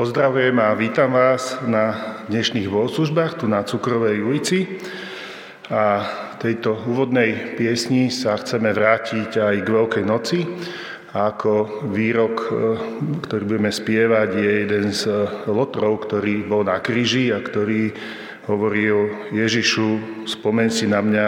[0.00, 4.64] Pozdravujem a vítam vás na dnešných bohoslužbách tu na Cukrovej ulici.
[5.68, 6.08] A
[6.40, 10.48] tejto úvodnej piesni sa chceme vrátiť aj k Veľkej noci.
[11.12, 12.48] A ako výrok, e,
[13.28, 15.04] ktorý budeme spievať, je jeden z
[15.44, 17.92] lotrov, ktorý bol na kríži a ktorý
[18.48, 21.26] hovoril Ježišu, spomen si na mňa,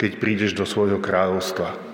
[0.00, 1.85] keď prídeš do svojho kráľovstva.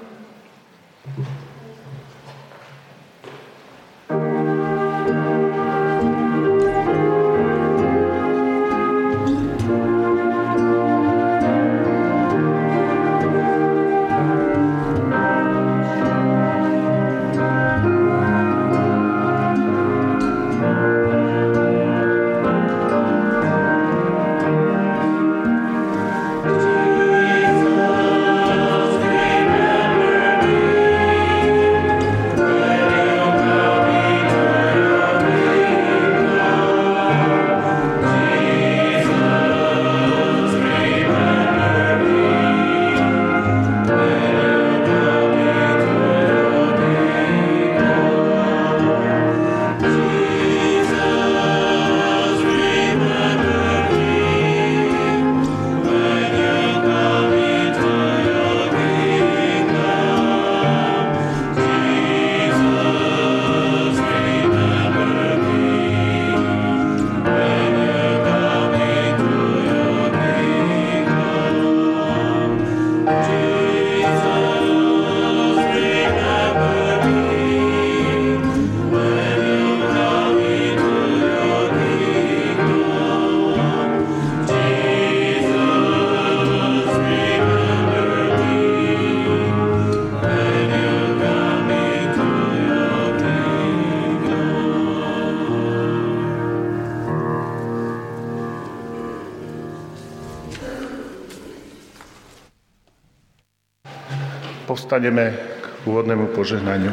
[104.92, 106.92] Povstaneme k úvodnému požehnaniu.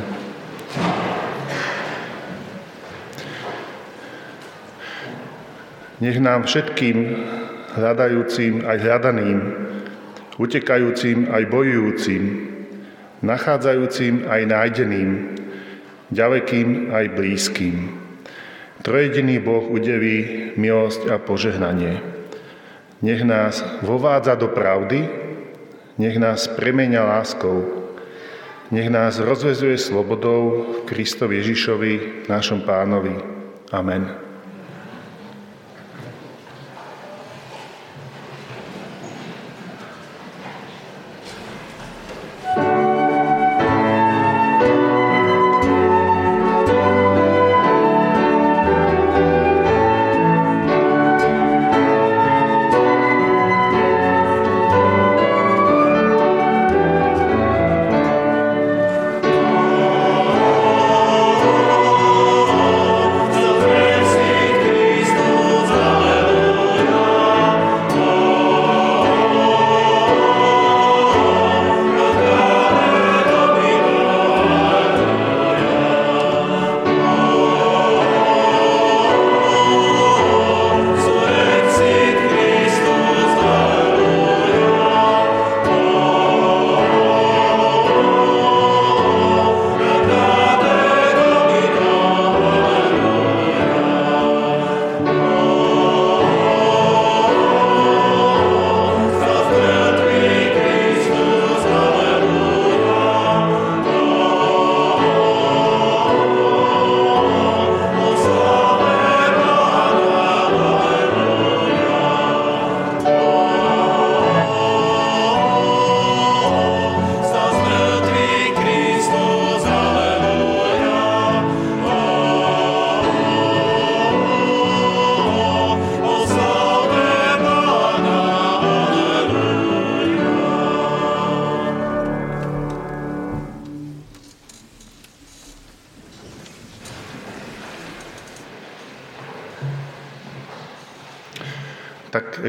[6.00, 6.96] Nech nám všetkým
[7.76, 9.40] hľadajúcim aj hľadaným,
[10.40, 12.24] utekajúcim aj bojujúcim,
[13.20, 15.36] nachádzajúcim aj nájdeným,
[16.08, 18.00] ďalekým aj blízkym.
[18.80, 22.00] Trojediný Boh udeví milosť a požehnanie.
[23.04, 25.04] Nech nás vovádza do pravdy,
[26.00, 27.79] nech nás premenia láskou.
[28.72, 33.18] Nech nás rozvezuje slobodou Kristovi Ježišovi, našom pánovi.
[33.74, 34.29] Amen.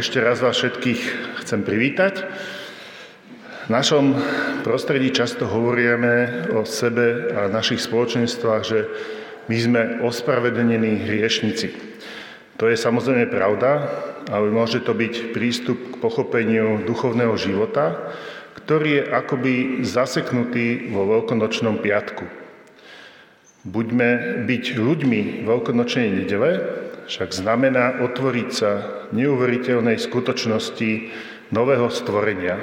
[0.00, 1.00] Ešte raz vás všetkých
[1.44, 2.24] chcem privítať.
[2.24, 4.16] V našom
[4.64, 8.88] prostredí často hovoríme o sebe a našich spoločenstvách, že
[9.52, 11.76] my sme ospravedlnení hriešnici.
[12.56, 13.92] To je samozrejme pravda,
[14.32, 18.16] ale môže to byť prístup k pochopeniu duchovného života,
[18.56, 19.54] ktorý je akoby
[19.84, 22.24] zaseknutý vo veľkonočnom piatku.
[23.68, 26.79] Buďme byť ľuďmi veľkonočnej nedele,
[27.10, 28.72] však znamená otvoriť sa
[29.10, 30.90] neuveriteľnej skutočnosti
[31.50, 32.54] nového stvorenia.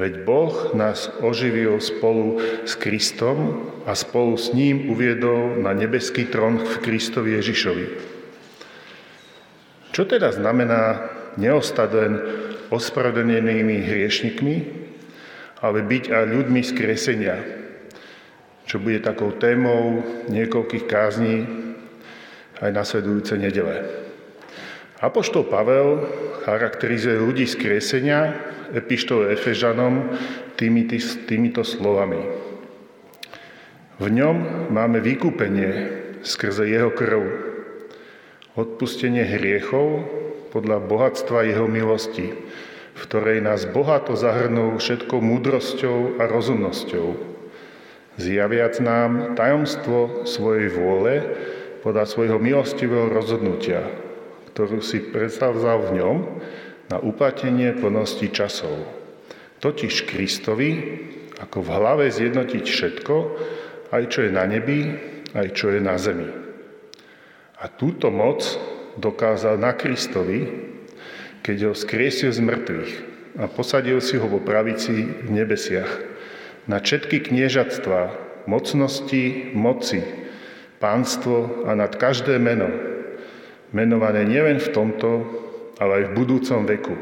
[0.00, 6.64] Veď Boh nás oživil spolu s Kristom a spolu s ním uviedol na nebeský trón
[6.64, 7.86] v Kristovi Ježišovi.
[9.92, 12.12] Čo teda znamená neostať len
[12.72, 14.56] ospravedlnenými hriešnikmi,
[15.60, 17.36] ale byť aj ľuďmi z kresenia,
[18.64, 20.00] čo bude takou témou
[20.32, 21.62] niekoľkých kázní
[22.60, 23.86] aj nasledujúce nedele.
[25.02, 26.04] Apoštol Pavel
[26.46, 28.38] charakterizuje ľudí z kresenia
[28.70, 30.14] epištole Efežanom
[30.54, 32.22] týmito, týmito slovami.
[33.98, 35.70] V ňom máme vykúpenie
[36.22, 37.22] skrze jeho krv,
[38.54, 40.06] odpustenie hriechov
[40.54, 42.30] podľa bohatstva jeho milosti,
[42.92, 47.08] v ktorej nás bohato zahrnul všetkou múdrosťou a rozumnosťou,
[48.20, 51.14] zjaviac nám tajomstvo svojej vôle,
[51.82, 53.82] podľa svojho milostivého rozhodnutia,
[54.54, 56.16] ktorú si predstavzal v ňom
[56.88, 58.86] na uplatnenie plnosti časov.
[59.58, 60.70] Totiž Kristovi,
[61.42, 63.14] ako v hlave zjednotiť všetko,
[63.90, 64.94] aj čo je na nebi,
[65.34, 66.30] aj čo je na zemi.
[67.58, 68.46] A túto moc
[68.98, 70.46] dokázal na Kristovi,
[71.42, 72.92] keď ho skriesil z mŕtvych
[73.42, 76.14] a posadil si ho vo pravici v nebesiach,
[76.70, 78.00] na všetky kniežatstva,
[78.46, 80.21] mocnosti, moci,
[80.82, 82.66] pánstvo a nad každé meno,
[83.70, 85.10] menované nielen v tomto,
[85.78, 86.94] ale aj v budúcom veku.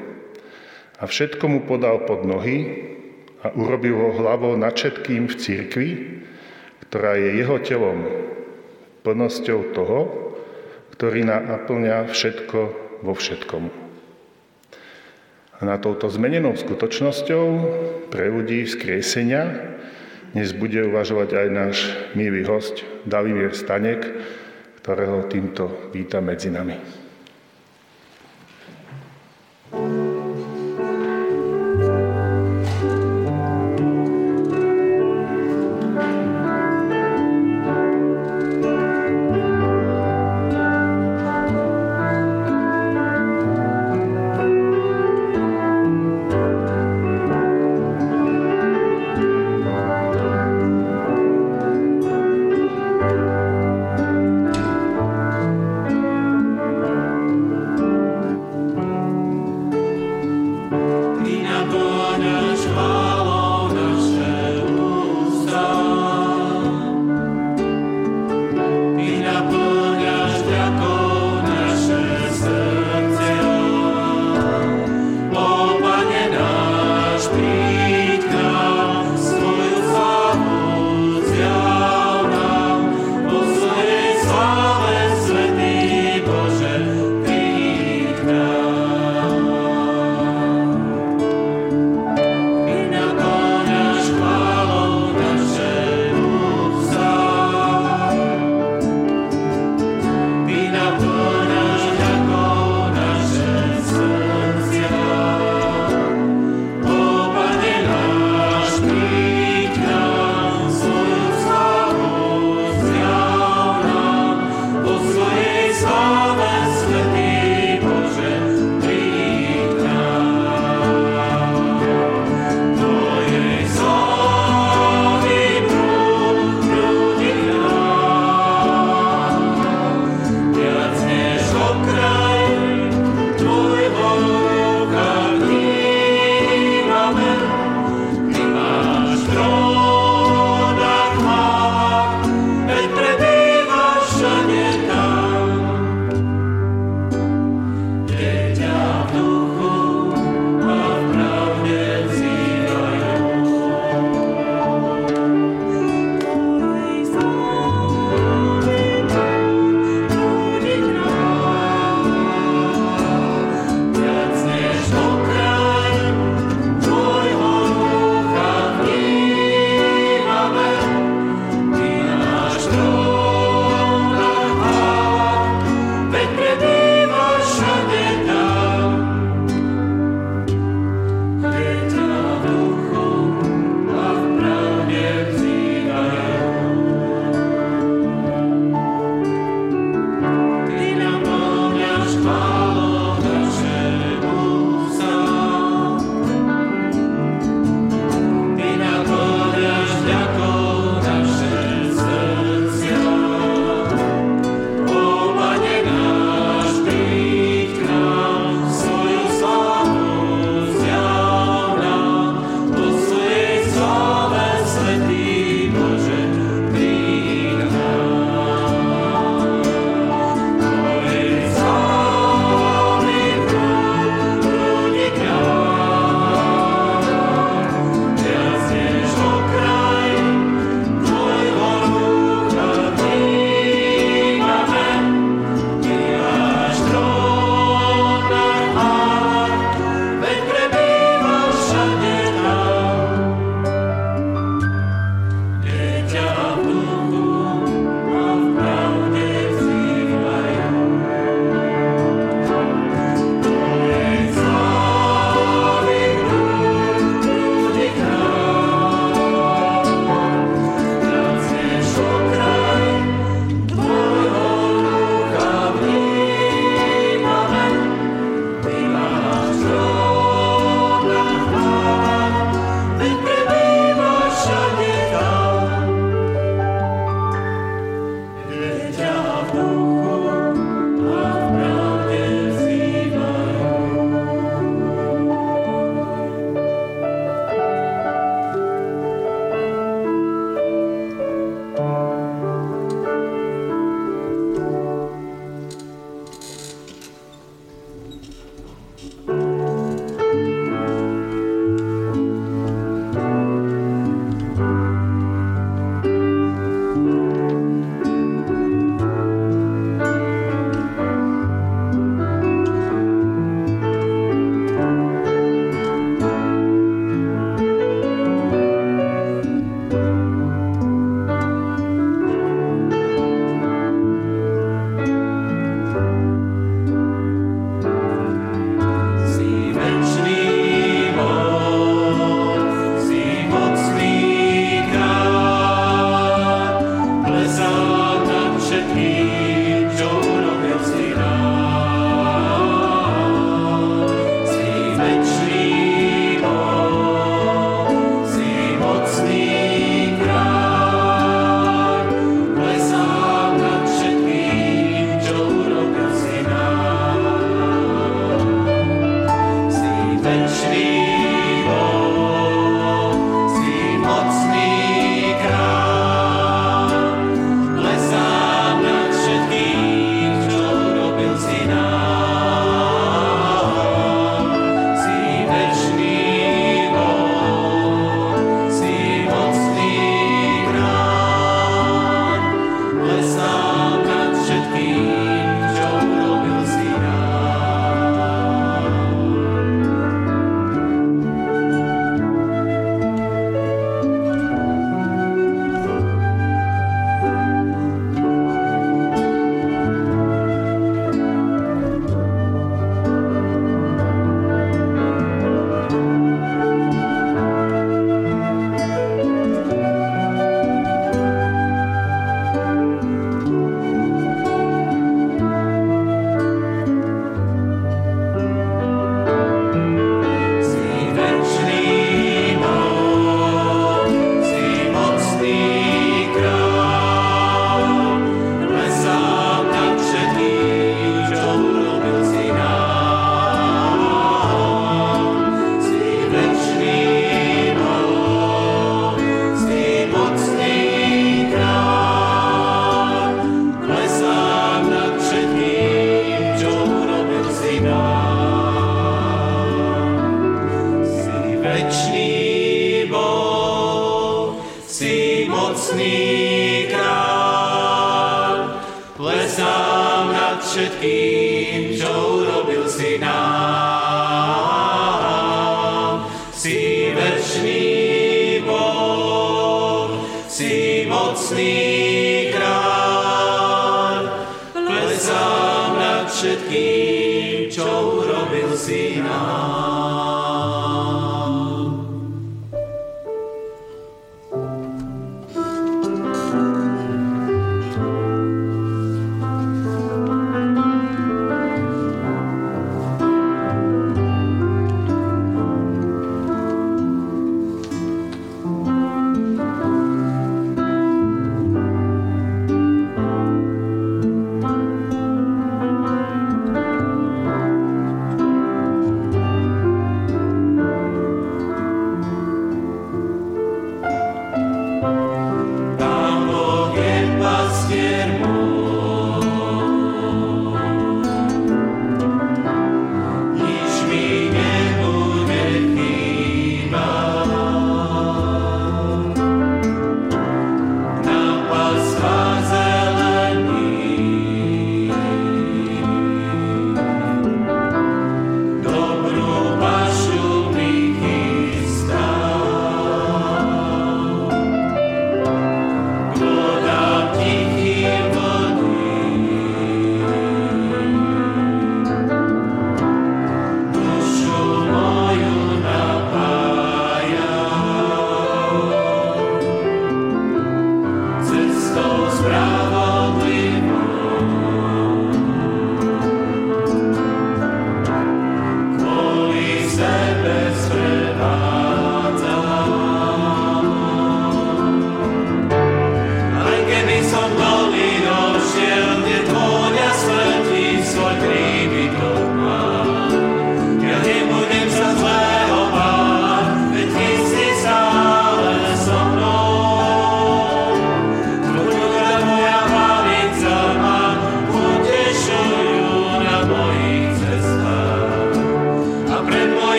[1.01, 2.93] A všetko mu podal pod nohy
[3.41, 5.89] a urobil ho hlavou nad všetkým v církvi,
[6.85, 7.99] ktorá je jeho telom,
[9.01, 10.01] plnosťou toho,
[10.93, 12.59] ktorý naplňa všetko
[13.01, 13.73] vo všetkom.
[15.57, 17.47] A na touto zmenenou skutočnosťou
[18.13, 19.77] pre ľudí vzkriesenia
[20.31, 21.77] dnes bude uvažovať aj náš
[22.15, 24.07] milý host Davimír Stanek,
[24.79, 27.01] ktorého týmto vítam medzi nami.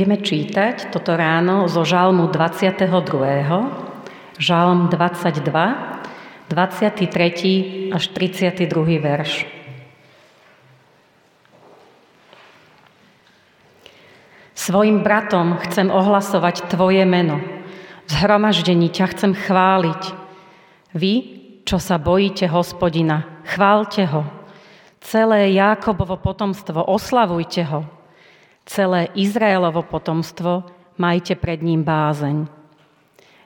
[0.00, 2.88] Budeme čítať toto ráno zo Žalmu 22.,
[4.40, 5.44] Žalm 22,
[6.48, 7.92] 23.
[7.92, 8.96] až 32.
[8.96, 9.44] verš.
[14.56, 17.44] Svojim bratom chcem ohlasovať Tvoje meno.
[18.08, 20.16] V zhromaždení ťa chcem chváliť.
[20.96, 21.12] Vy,
[21.68, 24.24] čo sa bojíte hospodina, chválte ho.
[25.04, 27.99] Celé Jákobovo potomstvo, oslavujte ho.
[28.70, 30.62] Celé Izraelovo potomstvo,
[30.94, 32.46] majte pred ním bázeň.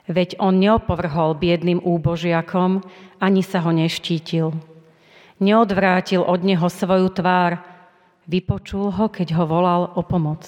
[0.05, 2.85] Veď on neopovrhol biedným úbožiakom,
[3.17, 4.53] ani sa ho neštítil.
[5.41, 7.57] Neodvrátil od neho svoju tvár,
[8.29, 10.45] vypočul ho, keď ho volal o pomoc.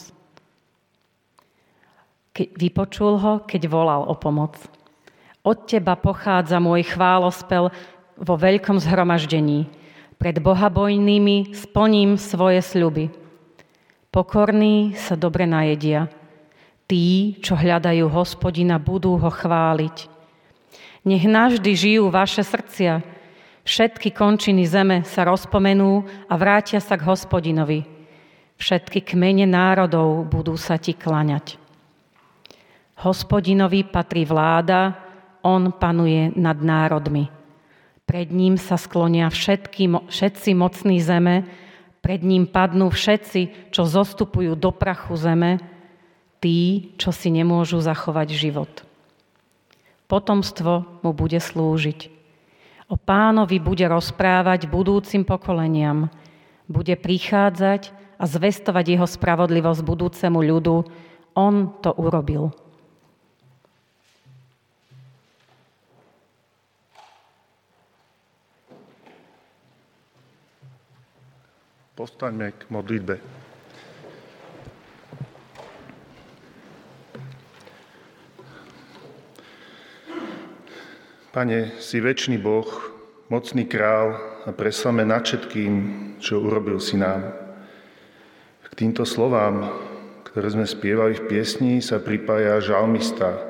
[2.29, 4.61] Ke, vypočul ho, keď volal o pomoc.
[5.41, 7.73] Od teba pochádza môj chválospel
[8.13, 9.65] vo veľkom zhromaždení.
[10.21, 13.25] Pred bohabojnými splním svoje sľuby.
[14.11, 16.07] Pokorní sa dobre najedia.
[16.87, 20.07] Tí, čo hľadajú hospodina, budú ho chváliť.
[21.03, 23.03] Nech navždy žijú vaše srdcia.
[23.67, 27.83] Všetky končiny zeme sa rozpomenú a vrátia sa k hospodinovi.
[28.55, 31.59] Všetky kmene národov budú sa ti klaňať.
[33.03, 34.95] Hospodinovi patrí vláda,
[35.45, 37.29] on panuje nad národmi.
[38.07, 41.43] Pred ním sa sklonia všetky, všetci mocní zeme,
[42.01, 45.59] pred ním padnú všetci, čo zostupujú do prachu zeme,
[46.39, 48.71] tí, čo si nemôžu zachovať život.
[50.07, 52.13] Potomstvo mu bude slúžiť.
[52.87, 56.07] O pánovi bude rozprávať budúcim pokoleniam.
[56.71, 60.75] Bude prichádzať a zvestovať jeho spravodlivosť budúcemu ľudu.
[61.35, 62.55] On to urobil.
[71.97, 73.17] Postaňme k modlitbe.
[81.33, 82.69] Pane, si väčší Boh,
[83.33, 84.13] mocný král
[84.45, 85.73] a preslame nad všetkým,
[86.21, 87.33] čo urobil si nám.
[88.61, 89.65] K týmto slovám,
[90.21, 93.41] ktoré sme spievali v piesni, sa pripája žalmista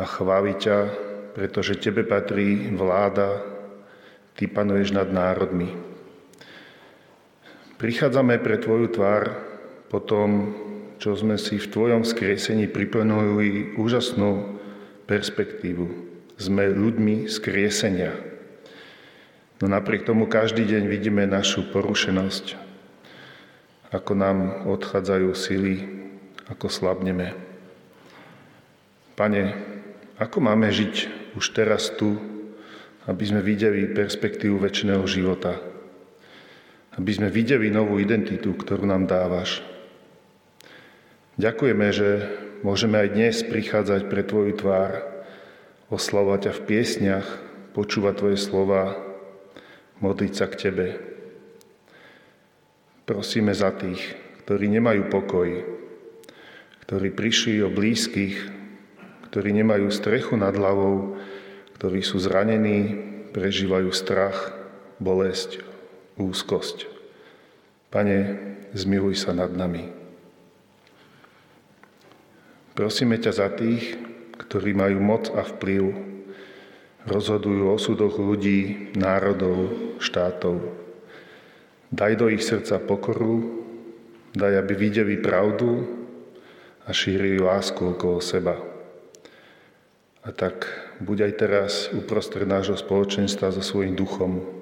[0.00, 0.88] a chváli ťa,
[1.36, 3.44] pretože Tebe patrí vláda,
[4.40, 5.87] Ty panuješ nad národmi.
[7.78, 9.38] Prichádzame pre Tvoju tvár
[9.86, 10.50] po tom,
[10.98, 14.58] čo sme si v Tvojom skriesení priplnili úžasnú
[15.06, 15.86] perspektívu.
[16.34, 18.18] Sme ľuďmi skriesenia.
[19.62, 22.58] No napriek tomu každý deň vidíme našu porušenosť,
[23.94, 25.74] ako nám odchádzajú sily,
[26.50, 27.30] ako slabneme.
[29.14, 29.54] Pane,
[30.18, 30.94] ako máme žiť
[31.38, 32.18] už teraz tu,
[33.06, 35.77] aby sme videli perspektívu väčšného života?
[36.98, 39.62] Aby sme videli novú identitu, ktorú nám dávaš.
[41.38, 42.08] Ďakujeme, že
[42.66, 45.06] môžeme aj dnes prichádzať pre Tvoju tvár,
[45.94, 47.28] oslavovať ťa v piesniach,
[47.78, 48.98] počúvať Tvoje slova,
[50.02, 50.86] modliť sa k Tebe.
[53.06, 54.02] Prosíme za tých,
[54.42, 55.48] ktorí nemajú pokoj,
[56.82, 58.36] ktorí prišli o blízkych,
[59.30, 61.14] ktorí nemajú strechu nad hlavou,
[61.78, 62.98] ktorí sú zranení,
[63.30, 64.50] prežívajú strach,
[64.98, 65.67] bolesť,
[66.18, 66.90] úzkosť.
[67.88, 68.18] Pane,
[68.76, 69.88] zmiluj sa nad nami.
[72.76, 73.96] Prosíme ťa za tých,
[74.38, 75.82] ktorí majú moc a vplyv,
[77.08, 80.62] rozhodujú o súdoch ľudí, národov, štátov.
[81.88, 83.64] Daj do ich srdca pokoru,
[84.36, 85.88] daj, aby videli pravdu
[86.84, 88.60] a šírili lásku okolo seba.
[90.22, 90.68] A tak
[91.00, 94.57] buď aj teraz uprostred nášho spoločenstva so svojím duchom,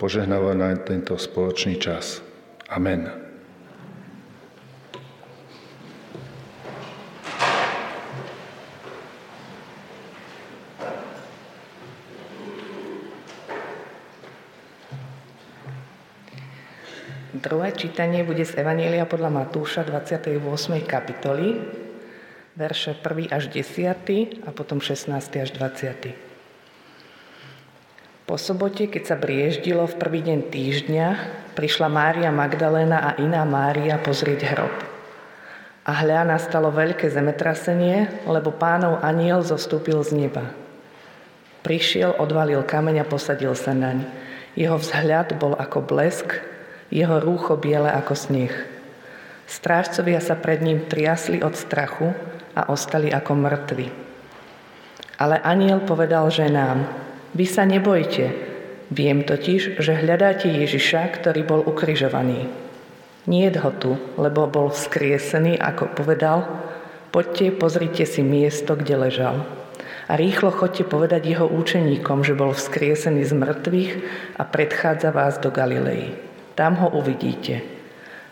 [0.00, 2.24] požehnáva na tento spoločný čas.
[2.72, 3.04] Amen.
[17.40, 20.40] Druhé čítanie bude z Evanielia podľa Matúša 28.
[20.88, 21.60] kapitoly,
[22.56, 26.29] verše 1 až 10 a potom 16 až 20.
[28.30, 31.08] Po sobote, keď sa brieždilo v prvý deň týždňa,
[31.58, 34.70] prišla Mária Magdaléna a iná Mária pozrieť hrob.
[35.82, 40.46] A hľa nastalo veľké zemetrasenie, lebo pánov aniel zostúpil z neba.
[41.66, 44.06] Prišiel, odvalil kameň a posadil sa naň.
[44.54, 46.38] Jeho vzhľad bol ako blesk,
[46.86, 48.54] jeho rúcho biele ako sneh.
[49.50, 52.14] Strážcovia sa pred ním triasli od strachu
[52.54, 53.90] a ostali ako mŕtvi.
[55.18, 58.34] Ale aniel povedal ženám, vy sa nebojte,
[58.90, 62.50] viem totiž, že hľadáte Ježiša, ktorý bol ukrižovaný.
[63.30, 66.48] Nie ho tu, lebo bol vzkriesený, ako povedal,
[67.14, 69.46] poďte, pozrite si miesto, kde ležal.
[70.10, 73.92] A rýchlo chodte povedať jeho účeníkom, že bol vzkriesený z mŕtvych
[74.34, 76.18] a predchádza vás do Galilei.
[76.58, 77.62] Tam ho uvidíte.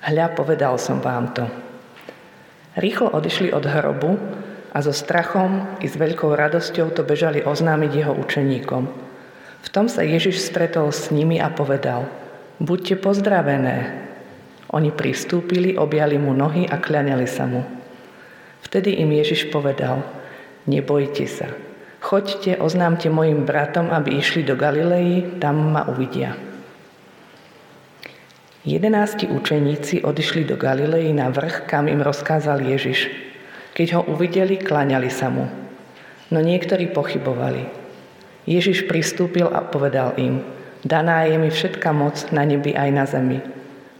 [0.02, 1.46] Hľa, povedal som vám to.
[2.74, 4.18] Rýchlo odišli od hrobu
[4.72, 8.84] a so strachom i s veľkou radosťou to bežali oznámiť jeho učeníkom.
[9.58, 12.06] V tom sa Ježiš stretol s nimi a povedal,
[12.62, 14.06] buďte pozdravené.
[14.70, 17.64] Oni pristúpili, objali mu nohy a kľaňali sa mu.
[18.60, 20.04] Vtedy im Ježiš povedal,
[20.68, 21.48] nebojte sa,
[22.04, 26.36] choďte, oznámte mojim bratom, aby išli do Galilei, tam ma uvidia.
[28.68, 33.27] Jedenácti učeníci odišli do Galilei na vrch, kam im rozkázal Ježiš.
[33.78, 35.46] Keď ho uvideli, kláňali sa mu.
[36.34, 37.70] No niektorí pochybovali.
[38.42, 40.42] Ježiš pristúpil a povedal im,
[40.82, 43.38] daná je mi všetka moc na nebi aj na zemi.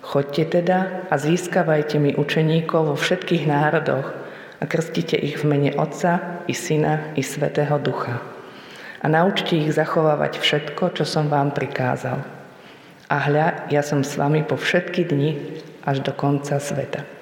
[0.02, 4.18] Choďte teda a získavajte mi učeníkov vo všetkých národoch
[4.58, 8.18] a krstite ich v mene Otca i Syna i Svetého Ducha.
[8.98, 12.18] A naučte ich zachovávať všetko, čo som vám prikázal.
[13.06, 17.17] A hľa, ja som s vami po všetky dni až do konca sveta.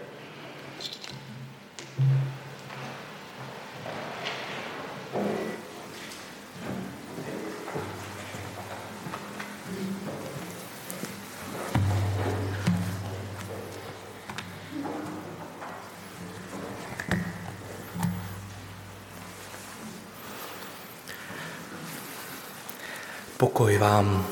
[23.37, 24.27] Pokoj vám.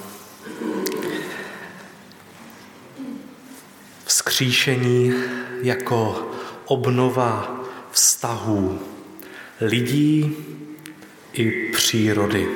[4.34, 5.14] vzkříšení
[5.62, 6.28] jako
[6.64, 8.80] obnova vztahů
[9.60, 10.36] lidí
[11.32, 12.48] i přírody.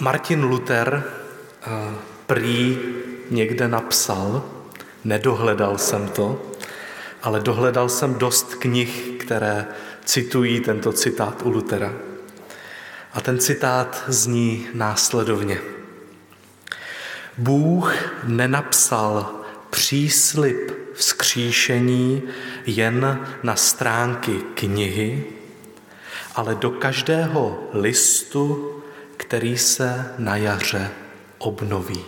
[0.00, 1.04] Martin Luther
[2.26, 2.78] prý
[3.30, 4.44] někde napsal,
[5.04, 6.42] nedohledal jsem to,
[7.22, 9.66] ale dohledal jsem dost knih, které
[10.04, 12.09] citují tento citát u Lutera.
[13.12, 15.60] A ten citát zní následovně.
[17.38, 17.94] Bůh
[18.24, 19.34] nenapsal
[19.70, 22.22] příslip vzkříšení
[22.66, 25.24] jen na stránky knihy,
[26.34, 28.74] ale do každého listu,
[29.16, 30.90] který se na jaře
[31.38, 32.04] obnoví.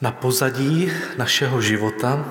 [0.00, 2.24] Na pozadí našeho života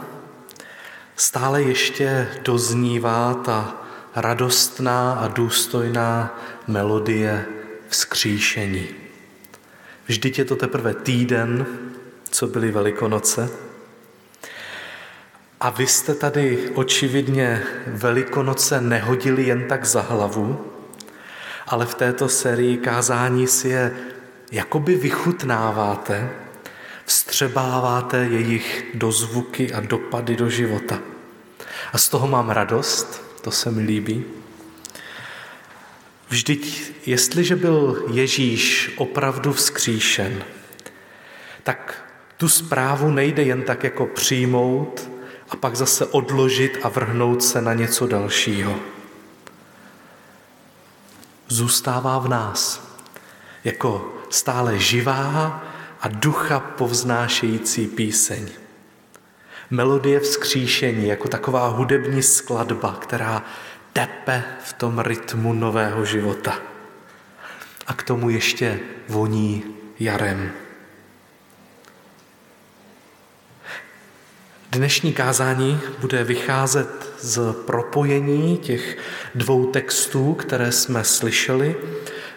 [1.15, 3.82] stále ještě doznívá ta
[4.15, 7.45] radostná a důstojná melodie
[7.87, 8.87] vzkříšení.
[10.07, 11.65] Vždyť je to teprve týden,
[12.29, 13.49] co byly Velikonoce.
[15.59, 20.71] A vy jste tady očividně Velikonoce nehodili jen tak za hlavu,
[21.67, 23.91] ale v této sérii kázání si je
[24.51, 26.29] jakoby vychutnáváte,
[27.05, 30.99] vstřebáváte jejich dozvuky a dopady do života.
[31.93, 34.23] A z toho mám radost, to se mi líbí.
[36.29, 40.43] Vždyť, jestliže byl Ježíš opravdu vzkříšen,
[41.63, 42.05] tak
[42.37, 45.09] tu zprávu nejde jen tak jako přijmout
[45.49, 48.79] a pak zase odložit a vrhnout se na něco dalšího.
[51.47, 52.87] Zůstává v nás
[53.63, 55.63] jako stále živá
[56.01, 58.62] a ducha povznášející píseň.
[59.73, 63.43] Melodie vzkříšení jako taková hudební skladba, která
[63.93, 66.59] tepe v tom rytmu nového života.
[67.87, 69.63] A k tomu ještě voní
[69.99, 70.51] jarem.
[74.71, 78.97] Dnešní kázání bude vycházet z propojení těch
[79.35, 81.75] dvou textů, které jsme slyšeli,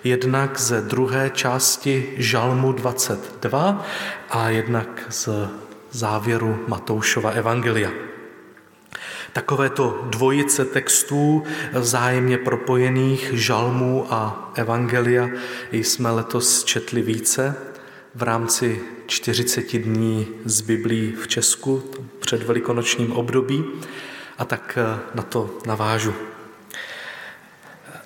[0.04, 3.86] jednak ze druhé části Žalmu 22
[4.30, 5.28] a jednak z
[5.90, 7.90] závěru Matoušova Evangelia.
[9.32, 15.28] Takovéto dvojice textů vzájemně propojených žalmů a evangelia
[15.72, 17.54] jsme letos četli více
[18.14, 21.82] v rámci 40 dní z Biblí v Česku
[22.20, 23.64] před velikonočním období
[24.38, 24.78] a tak
[25.14, 26.14] na to navážu.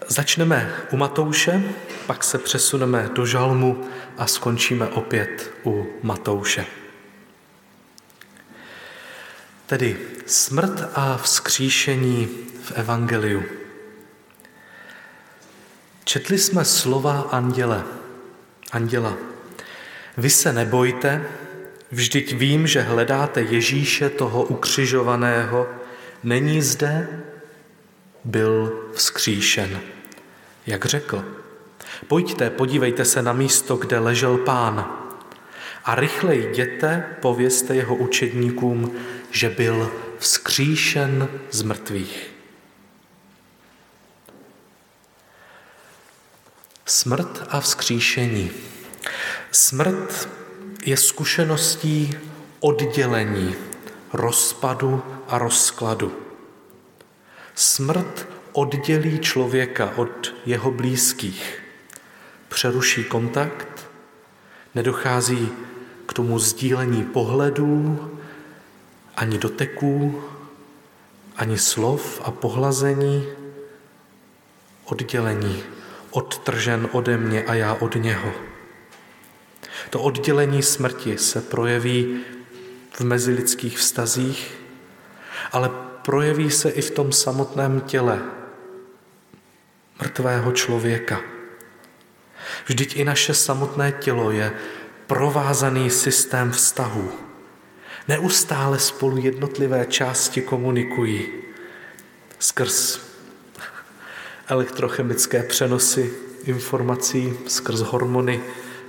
[0.09, 1.63] Začneme u Matouše,
[2.07, 3.85] pak se přesuneme do žalmu
[4.19, 6.67] a skončíme opět u Matouše.
[9.71, 12.29] Tedy smrt a vzkříšení
[12.63, 13.43] v Evangeliu.
[16.05, 17.85] Četli jsme slova anděle,
[18.73, 19.17] anděla.
[20.17, 21.25] Vy se nebojte,
[21.91, 25.69] vždyť vím, že hledáte Ježíše, toho ukřižovaného.
[26.23, 27.09] Není zde,
[28.25, 29.81] byl vzkříšen.
[30.67, 31.25] Jak řekl,
[32.09, 35.01] Pojďte, podívejte se na místo, kde ležel pán
[35.85, 38.97] a rychle jděte, povězte jeho učedníkům,
[39.31, 42.31] že byl vzkříšen z mrtvých.
[46.87, 48.51] Smrt a vzkříšení.
[49.51, 50.29] Smrt
[50.85, 52.19] je zkušeností
[52.61, 53.55] oddělení,
[54.13, 56.17] rozpadu a rozkladu.
[57.55, 61.63] Smrt oddělí člověka od jeho blízkých,
[62.49, 63.89] přeruší kontakt,
[64.75, 65.49] nedochází
[66.11, 68.11] k tomu sdílení pohledů,
[69.17, 70.23] ani doteků,
[71.37, 73.27] ani slov a pohlazení,
[74.85, 75.63] oddělení,
[76.11, 78.33] odtržen ode mě a já od něho.
[79.91, 82.21] To oddělení smrti se projeví
[82.93, 84.59] v mezilidských vztazích,
[85.53, 85.71] ale
[86.03, 88.23] projeví se i v tom samotném těle
[90.01, 91.21] mrtvého člověka.
[92.67, 94.53] Vždyť i naše samotné tělo je
[95.11, 97.11] provázaný systém vztahů.
[98.09, 101.27] Neustále spolu jednotlivé části komunikují
[102.39, 103.01] skrz
[104.47, 106.13] elektrochemické přenosy
[106.45, 108.41] informací, skrz hormony,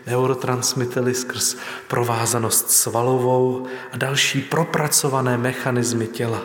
[0.07, 1.55] neurotransmitely, skrz
[1.87, 6.41] provázanost svalovou a další propracované mechanismy těla.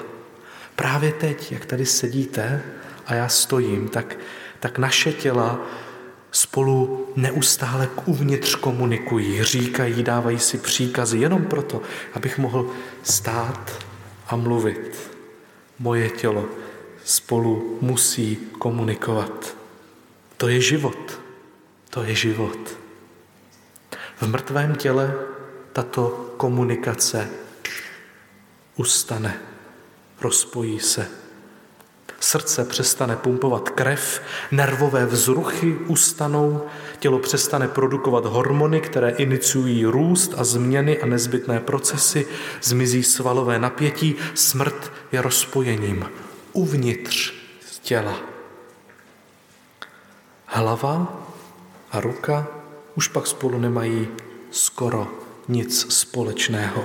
[0.77, 2.63] Právě teď, jak tady sedíte
[3.07, 4.17] a já stojím, tak,
[4.61, 5.61] tak naše těla
[6.37, 12.71] spolu neustále uvnitř komunikují, říkají, dávají si příkazy jenom proto, abych mohl
[13.03, 13.85] stát
[14.29, 15.11] a mluvit.
[15.79, 16.49] Moje tělo
[17.05, 19.57] spolu musí komunikovat.
[20.37, 21.21] To je život.
[21.91, 22.79] To je život.
[24.17, 25.15] V mrtvém těle
[25.73, 27.31] tato komunikace
[28.77, 29.41] ustane,
[30.21, 31.09] rozpojí se
[32.21, 36.67] Srdce přestane pumpovat krev, nervové vzruchy ustanou,
[36.99, 42.27] tělo přestane produkovat hormony, které iniciují růst a změny a nezbytné procesy,
[42.63, 46.11] zmizí svalové napětí, smrt je rozpojením
[46.53, 47.33] uvnitř
[47.83, 48.17] těla.
[50.47, 51.23] Hlava
[51.91, 52.47] a ruka
[52.95, 54.09] už pak spolu nemají
[54.51, 55.09] skoro
[55.49, 56.85] nic společného,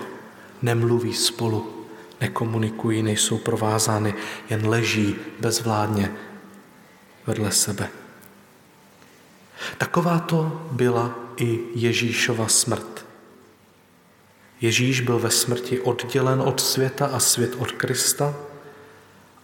[0.62, 1.81] nemluví spolu
[2.22, 4.14] nekomunikují, nejsou provázány,
[4.50, 6.16] jen leží bezvládně
[7.28, 7.90] vedle sebe.
[9.78, 13.06] Taková to byla i Ježíšova smrt.
[14.62, 18.36] Ježíš byl ve smrti oddělen od světa a svět od Krista,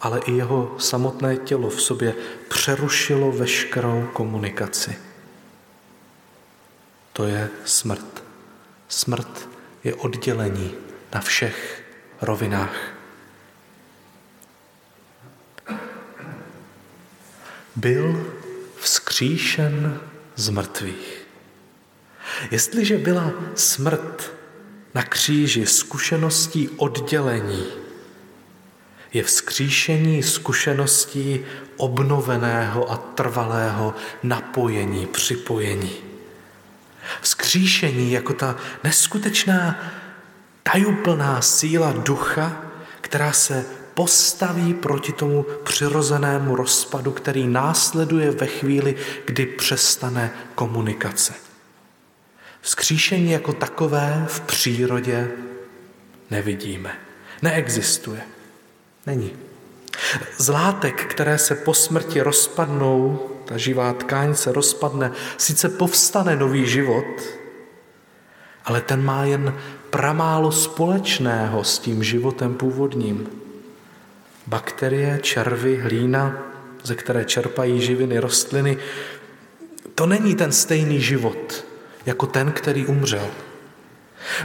[0.01, 2.15] ale i jeho samotné tělo v sobě
[2.49, 4.97] přerušilo veškerou komunikaci.
[7.13, 8.23] To je smrt.
[8.87, 9.49] Smrt
[9.83, 10.73] je oddělení
[11.13, 11.86] na všech
[12.21, 12.75] rovinách.
[17.75, 18.33] Byl
[18.79, 19.99] vzkříšen
[20.35, 21.27] z mrtvých.
[22.51, 24.31] Jestliže byla smrt
[24.93, 27.65] na kříži zkušeností oddělení,
[29.13, 31.39] je vzkříšení zkušeností
[31.77, 35.91] obnoveného a trvalého napojení, připojení.
[37.21, 39.79] Vzkříšení jako ta neskutečná
[40.71, 42.61] tajuplná síla ducha,
[43.01, 51.33] která se postaví proti tomu přirozenému rozpadu, který následuje ve chvíli, kdy přestane komunikace.
[52.61, 55.31] Vzkříšení jako takové v přírodě
[56.31, 56.95] nevidíme.
[57.41, 58.21] Neexistuje.
[59.05, 59.31] Není.
[60.37, 66.67] Z látek, které se po smrti rozpadnou, ta živá tkáň se rozpadne, sice povstane nový
[66.67, 67.05] život,
[68.65, 69.53] ale ten má jen
[69.89, 73.29] pramálo společného s tím životem původním.
[74.47, 76.37] Bakterie, červy, hlína,
[76.83, 78.77] ze které čerpají živiny rostliny,
[79.95, 81.65] to není ten stejný život,
[82.05, 83.27] jako ten, který umřel.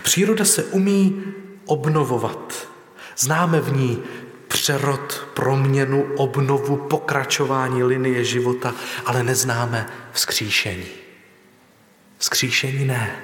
[0.03, 1.23] Příroda se umí
[1.67, 2.69] obnovovat.
[3.17, 4.03] Známe v ní
[4.49, 8.75] přerod, proměnu, obnovu, pokračování linie života,
[9.07, 10.87] ale neznáme vzkříšení.
[12.19, 13.17] Vzkříšení ne.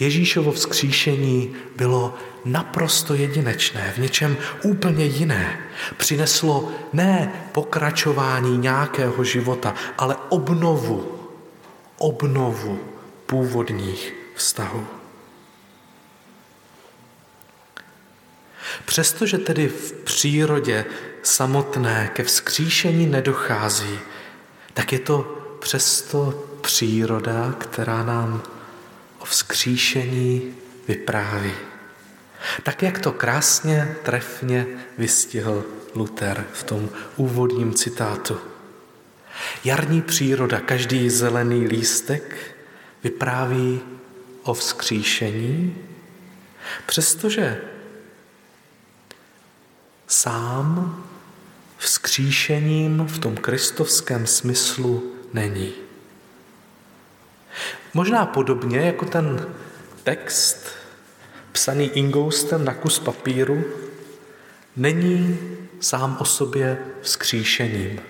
[0.00, 2.14] Ježíšovo vzkříšení bylo
[2.44, 5.58] naprosto jedinečné, v něčem úplně jiné.
[5.96, 11.18] Přineslo ne pokračování nějakého života, ale obnovu,
[11.98, 12.80] obnovu
[13.26, 14.86] původních vztahů.
[18.84, 20.84] Přestože tedy v přírodě
[21.22, 23.98] samotné ke vzkříšení nedochází,
[24.74, 28.42] tak je to přesto příroda, která nám
[29.24, 30.54] o vzkříšení
[30.88, 31.52] vypráví.
[32.62, 34.66] Tak, jak to krásně, trefně
[34.98, 35.64] vystihl
[35.94, 38.38] Luther v tom úvodním citátu.
[39.64, 42.56] Jarní příroda, každý zelený lístek
[43.04, 43.80] vypráví
[44.42, 45.76] o vzkříšení,
[46.86, 47.60] přestože
[50.06, 51.04] sám
[51.78, 55.83] vzkříšením v tom kristovském smyslu není.
[57.94, 59.54] Možná podobně jako ten
[60.02, 60.66] text
[61.52, 63.64] psaný ingoustem na kus papíru
[64.76, 65.38] není
[65.80, 68.00] sám o sobě vzkříšením,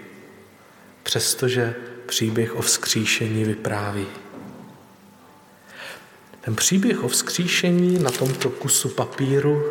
[1.03, 1.75] přestože
[2.07, 4.07] příběh o vzkříšení vypráví.
[6.41, 9.63] Ten příběh o vzkříšení na tomto kusu papíru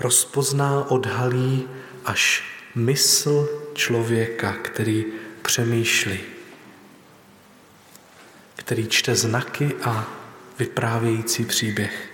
[0.00, 1.68] rozpozná, odhalí
[2.04, 5.04] až mysl člověka, který
[5.42, 6.20] přemýšlí,
[8.58, 10.08] který čte znaky a
[10.58, 12.10] vyprávějící příběh.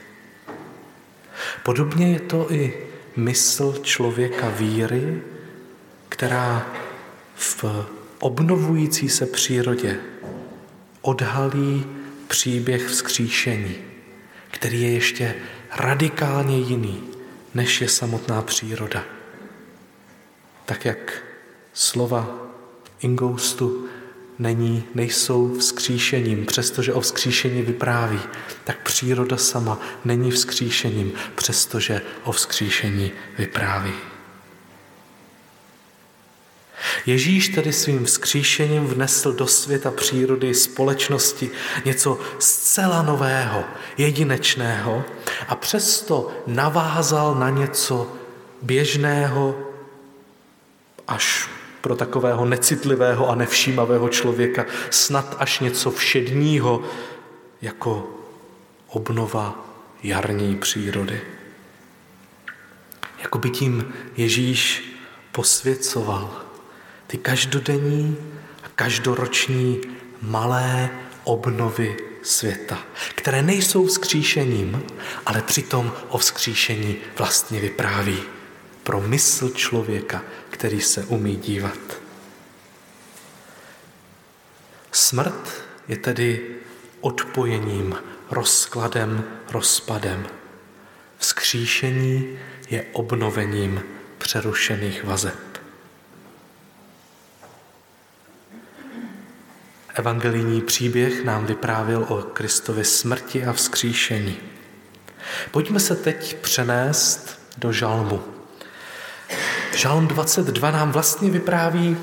[1.62, 2.86] Podobně je to i
[3.16, 5.22] mysl člověka víry,
[6.08, 6.66] která
[7.34, 7.64] v
[8.20, 10.00] obnovující se přírodě
[11.00, 11.86] odhalí
[12.28, 13.76] příběh vzkříšení,
[14.50, 15.34] který je ještě
[15.76, 17.04] radikálně jiný,
[17.54, 19.04] než je samotná příroda.
[20.66, 21.22] Tak jak
[21.72, 22.38] slova
[23.00, 23.88] Ingoustu
[24.38, 28.20] není, nejsou vzkříšením, přestože o vzkříšení vypráví,
[28.64, 33.94] tak příroda sama není vzkříšením, přestože o vzkříšení vypráví.
[37.06, 41.50] Ježíš tedy svým vzkříšením vnesl do světa přírody společnosti
[41.84, 43.64] něco zcela nového,
[43.98, 45.04] jedinečného
[45.48, 48.12] a přesto navázal na něco
[48.62, 49.58] běžného
[51.08, 51.48] až
[51.84, 56.82] pro takového necitlivého a nevšímavého člověka, snad až něco všedního,
[57.62, 58.08] jako
[58.88, 59.66] obnova
[60.02, 61.20] jarní přírody.
[63.22, 64.84] Jako by tím Ježíš
[65.32, 66.40] posvěcoval
[67.06, 68.16] ty každodenní
[68.64, 69.80] a každoroční
[70.22, 70.90] malé
[71.24, 72.78] obnovy světa,
[73.14, 74.82] které nejsou vzkříšením,
[75.26, 78.18] ale přitom o vzkříšení vlastně vypráví
[78.84, 81.78] pro mysl člověka, který se umí dívat.
[84.92, 86.56] Smrt je tedy
[87.00, 87.96] odpojením,
[88.30, 90.26] rozkladem, rozpadem.
[91.18, 92.38] Vzkříšení
[92.70, 93.82] je obnovením
[94.18, 95.38] přerušených vazeb.
[99.94, 104.36] Evangelijní příběh nám vyprávěl o Kristově smrti a vzkříšení.
[105.50, 108.33] Pojďme se teď přenést do žalmu.
[109.76, 111.96] Žalm 22 nám vlastně vypráví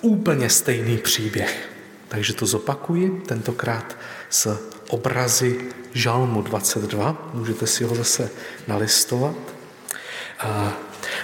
[0.00, 1.68] úplně stejný příběh.
[2.08, 3.96] Takže to zopakuji, tentokrát
[4.30, 5.60] s obrazy
[5.92, 7.30] Žalmu 22.
[7.34, 8.30] Můžete si ho zase
[8.66, 9.34] nalistovat.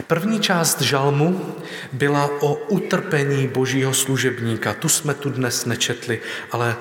[0.07, 1.55] První část žalmu
[1.93, 4.75] byla o utrpení božího služebníka.
[4.75, 6.77] Tu jsme tu dnes nečetli, ale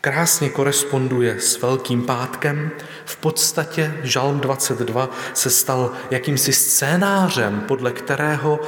[0.00, 2.70] krásně koresponduje s Velkým pátkem.
[3.04, 8.60] V podstatě Žalm 22 se stal jakýmsi scénářem, podle kterého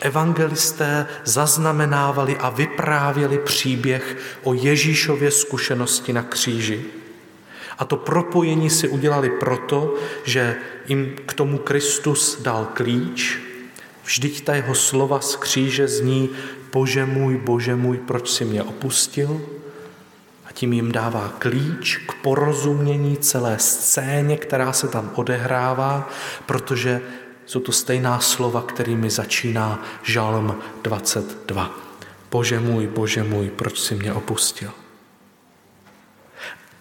[0.00, 6.84] evangelisté zaznamenávali a vyprávěli příběh o Ježíšově zkušenosti na kříži.
[7.78, 10.56] A to propojení si udělali proto, že
[10.88, 13.38] jim k tomu Kristus dal klíč.
[14.04, 16.30] Vždyť ta jeho slova z kříže zní
[16.72, 19.40] Bože můj, Bože můj, proč si mě opustil?
[20.56, 26.08] Tím jim dává klíč k porozumění celé scéně, která se tam odehrává,
[26.46, 27.00] protože
[27.46, 31.70] jsou to stejná slova, kterými začíná Žalm 22.
[32.30, 34.70] Bože můj, Bože můj, proč si mě opustil?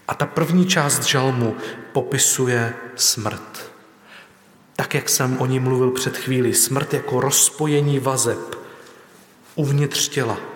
[0.08, 1.56] A ta první část žalmu
[1.92, 3.72] popisuje smrt.
[4.76, 8.56] Tak, jak jsem o ní mluvil před chvílí, smrt jako rozpojení vazeb
[9.56, 10.55] uvnitř těla.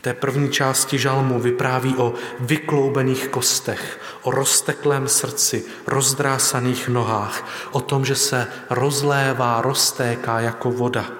[0.00, 8.04] Té první části žalmu vypráví o vykloubených kostech, o rozteklém srdci, rozdrásaných nohách, o tom,
[8.04, 11.10] že se rozlévá, roztéká jako voda.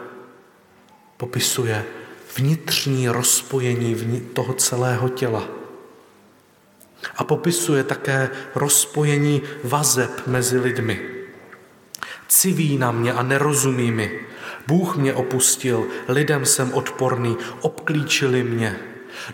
[1.16, 1.84] Popisuje
[2.36, 5.48] vnitřní rozpojení toho celého těla
[7.16, 11.00] a popisuje také rozpojení vazeb mezi lidmi.
[12.28, 14.20] Civí na mě a nerozumí mi.
[14.66, 18.80] Bůh mě opustil, lidem jsem odporný, obklíčili mě.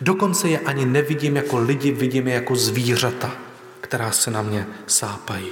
[0.01, 3.33] Dokonce je ani nevidím jako lidi, vidím je jako zvířata,
[3.81, 5.51] která se na mě sápají.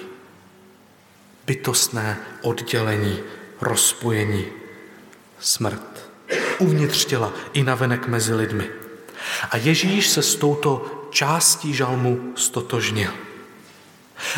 [1.46, 3.20] Bytostné oddělení,
[3.60, 4.44] rozpojení,
[5.40, 6.10] smrt.
[6.58, 8.68] Uvnitř těla i navenek mezi lidmi.
[9.50, 13.10] A Ježíš se s touto částí žalmu stotožnil.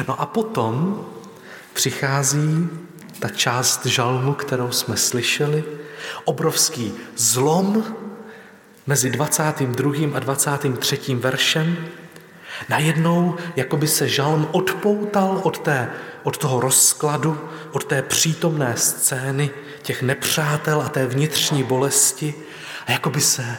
[0.08, 1.06] No a potom
[1.72, 2.68] přichází
[3.20, 5.64] ta část žalmu, kterou jsme slyšeli,
[6.24, 7.84] obrovský zlom
[8.86, 9.92] mezi 22.
[10.14, 11.14] a 23.
[11.14, 11.76] veršem,
[12.68, 15.90] najednou jako by se žalm odpoutal od, té,
[16.22, 19.50] od toho rozkladu, od té přítomné scény,
[19.82, 22.34] těch nepřátel a té vnitřní bolesti
[22.86, 23.56] a jako by se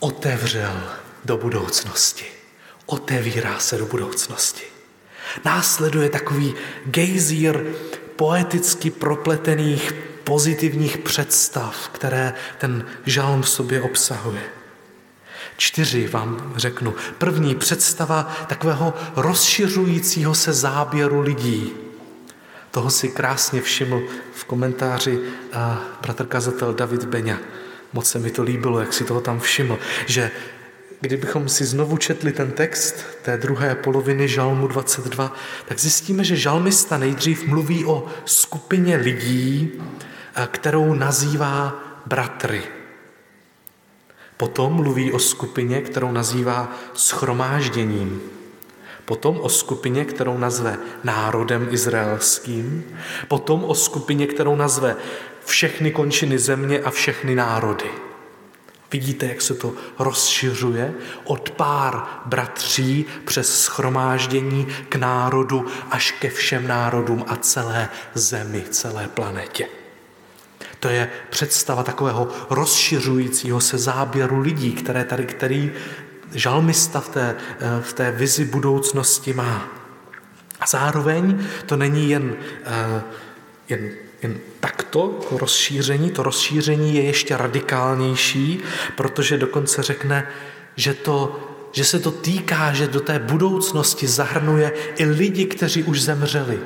[0.00, 0.82] otevřel
[1.24, 2.26] do budoucnosti.
[2.86, 4.64] Otevírá se do budoucnosti.
[5.44, 6.54] Následuje takový
[6.86, 7.64] gejzír
[8.16, 9.94] poeticky propletených
[10.24, 14.42] pozitivních představ, které ten žalm v sobě obsahuje.
[15.56, 16.94] Čtyři vám řeknu.
[17.18, 21.72] První představa takového rozšiřujícího se záběru lidí.
[22.70, 24.02] Toho si krásně všiml
[24.34, 25.20] v komentáři
[26.02, 27.38] bratr kazatel David Beňa.
[27.92, 30.30] Moc se mi to líbilo, jak si toho tam všiml, že
[31.04, 35.32] kdybychom si znovu četli ten text té druhé poloviny Žalmu 22,
[35.66, 39.72] tak zjistíme, že žalmista nejdřív mluví o skupině lidí,
[40.50, 42.62] kterou nazývá bratry.
[44.36, 48.20] Potom mluví o skupině, kterou nazývá schromážděním.
[49.04, 52.84] Potom o skupině, kterou nazve národem izraelským.
[53.28, 54.96] Potom o skupině, kterou nazve
[55.44, 57.90] všechny končiny země a všechny národy.
[58.94, 66.66] Vidíte, jak se to rozšiřuje od pár bratří přes schromáždění k národu až ke všem
[66.66, 69.66] národům a celé zemi, celé planetě.
[70.80, 75.72] To je představa takového rozšiřujícího se záběru lidí, které tady, který
[76.32, 77.36] žalmista v té,
[77.80, 79.68] v té vizi budoucnosti má.
[80.60, 83.02] A zároveň to není jen, eh,
[83.68, 83.90] jen,
[84.24, 88.60] jen takto rozšíření, to rozšíření je ještě radikálnější,
[88.96, 90.28] protože dokonce řekne,
[90.76, 91.40] že, to,
[91.72, 96.60] že se to týká, že do té budoucnosti zahrnuje i lidi, kteří už zemřeli.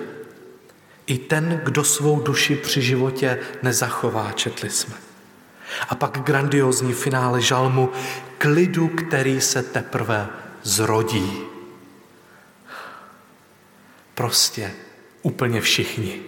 [1.07, 4.95] I ten, kdo svou duši při životě nezachová, četli jsme.
[5.89, 7.91] A pak grandiozní finále žalmu
[8.39, 10.29] k lidu, který se teprve
[10.63, 11.41] zrodí.
[14.15, 14.71] Prostě
[15.23, 16.28] úplně všichni,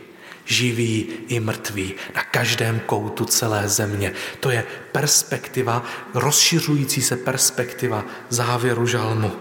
[0.50, 4.12] živí i mrtví, na každém koutu celé země.
[4.40, 5.84] To je perspektiva,
[6.14, 9.32] rozšiřující se perspektiva závěru žalmu.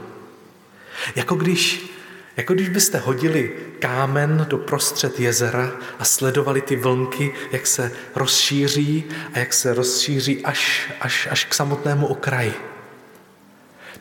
[1.16, 1.90] Jako když
[2.38, 9.04] jako když byste hodili kámen do prostřed jezera a sledovali ty vlnky, jak se rozšíří
[9.34, 12.54] a jak se rozšíří až, až, až k samotnému okraji.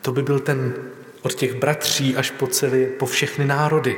[0.01, 0.73] To by byl ten
[1.21, 3.97] od těch bratří až po, celé, po všechny národy.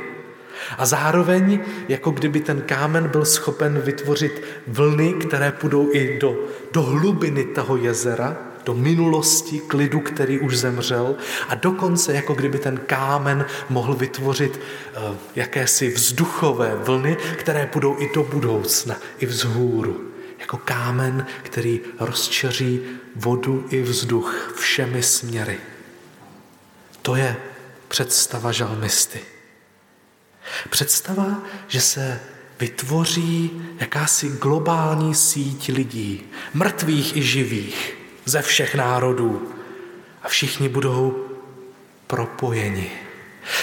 [0.78, 6.36] A zároveň, jako kdyby ten kámen byl schopen vytvořit vlny, které půjdou i do,
[6.72, 11.16] do hlubiny toho jezera, do minulosti, klidu, který už zemřel
[11.48, 18.10] a dokonce jako kdyby ten kámen mohl vytvořit uh, jakési vzduchové vlny, které půjdou i
[18.14, 20.00] do budoucna, i vzhůru.
[20.38, 22.80] Jako kámen, který rozčeří
[23.16, 25.58] vodu i vzduch všemi směry.
[27.02, 27.36] To je
[27.88, 29.20] představa žalmisty.
[30.70, 32.20] Představa, že se
[32.60, 36.22] vytvoří jakási globální síť lidí,
[36.54, 39.52] mrtvých i živých, ze všech národů
[40.22, 41.26] a všichni budou
[42.06, 42.90] propojeni.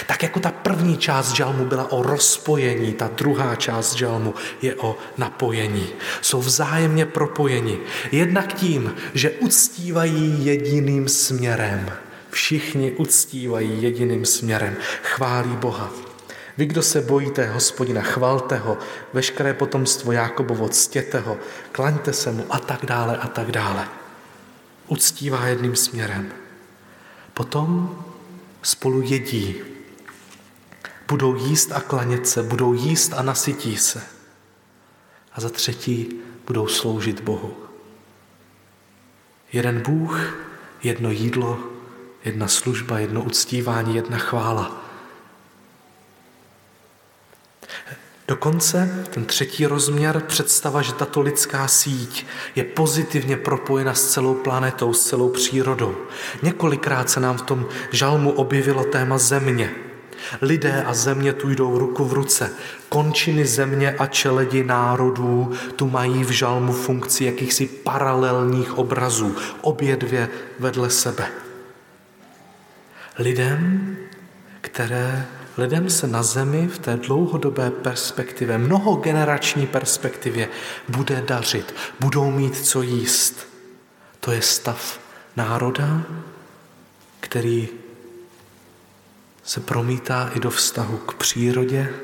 [0.06, 4.96] Tak jako ta první část žalmu byla o rozpojení, ta druhá část žalmu je o
[5.18, 5.88] napojení.
[6.20, 7.78] Jsou vzájemně propojeni.
[8.12, 11.92] Jednak tím, že uctívají jediným směrem.
[12.30, 14.76] Všichni uctívají jediným směrem.
[15.02, 16.09] Chválí Boha.
[16.60, 18.78] Vy, kdo se bojíte hospodina, chvalte ho,
[19.12, 21.38] veškeré potomstvo Jákobovo, ctěte ho,
[21.72, 23.88] klaňte se mu a tak dále a tak dále
[24.88, 26.32] uctívá jedným směrem.
[27.34, 27.98] Potom
[28.62, 29.56] spolu jedí.
[31.08, 34.02] Budou jíst a klanět se, budou jíst a nasytí se.
[35.32, 37.56] A za třetí budou sloužit Bohu.
[39.52, 40.36] Jeden Bůh,
[40.82, 41.58] jedno jídlo,
[42.24, 44.79] jedna služba, jedno uctívání, jedna chvála.
[48.28, 54.92] Dokonce ten třetí rozměr, představa, že tato lidská síť je pozitivně propojena s celou planetou,
[54.92, 55.96] s celou přírodou.
[56.42, 59.70] Několikrát se nám v tom žalmu objevilo téma země.
[60.42, 62.50] Lidé a země tu jdou ruku v ruce.
[62.88, 70.28] Končiny země a čeledi národů tu mají v žalmu funkci jakýchsi paralelních obrazů, obě dvě
[70.58, 71.26] vedle sebe.
[73.18, 73.96] Lidem,
[74.60, 75.26] které
[75.56, 80.48] lidem se na zemi v té dlouhodobé perspektivě, mnohogenerační perspektivě
[80.88, 83.46] bude dařit, budou mít co jíst.
[84.20, 85.00] To je stav
[85.36, 86.02] národa,
[87.20, 87.68] který
[89.44, 91.94] se promítá i do vztahu k přírodě,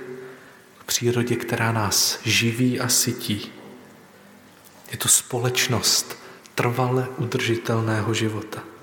[0.78, 3.52] k přírodě, která nás živí a sytí.
[4.92, 6.18] Je to společnost
[6.54, 8.75] trvale udržitelného života.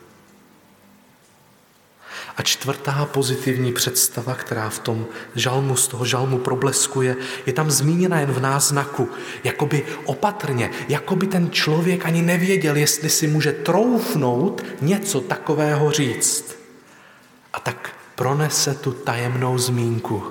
[2.37, 5.05] A čtvrtá pozitivní představa, která v tom
[5.35, 7.15] žalmu, z toho žalmu probleskuje,
[7.45, 9.09] je tam zmíněna jen v náznaku,
[9.43, 16.55] jakoby opatrně, jakoby ten člověk ani nevěděl, jestli si může troufnout něco takového říct.
[17.53, 20.23] A tak pronese tu tajemnou zmínku.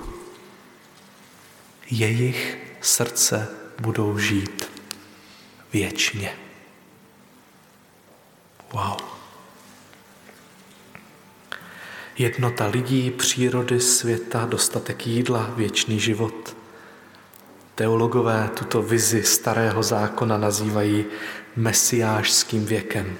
[1.91, 3.47] Jejich srdce
[3.79, 4.69] budou žít
[5.73, 6.33] věčně.
[8.73, 9.12] Wow.
[12.17, 16.55] Jednota lidí, přírody, světa, dostatek jídla, věčný život.
[17.75, 21.05] Teologové tuto vizi starého zákona nazývají
[21.55, 23.17] mesiářským věkem.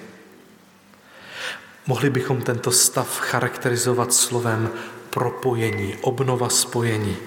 [1.87, 4.69] Mohli bychom tento stav charakterizovat slovem
[5.09, 7.17] propojení, obnova spojení.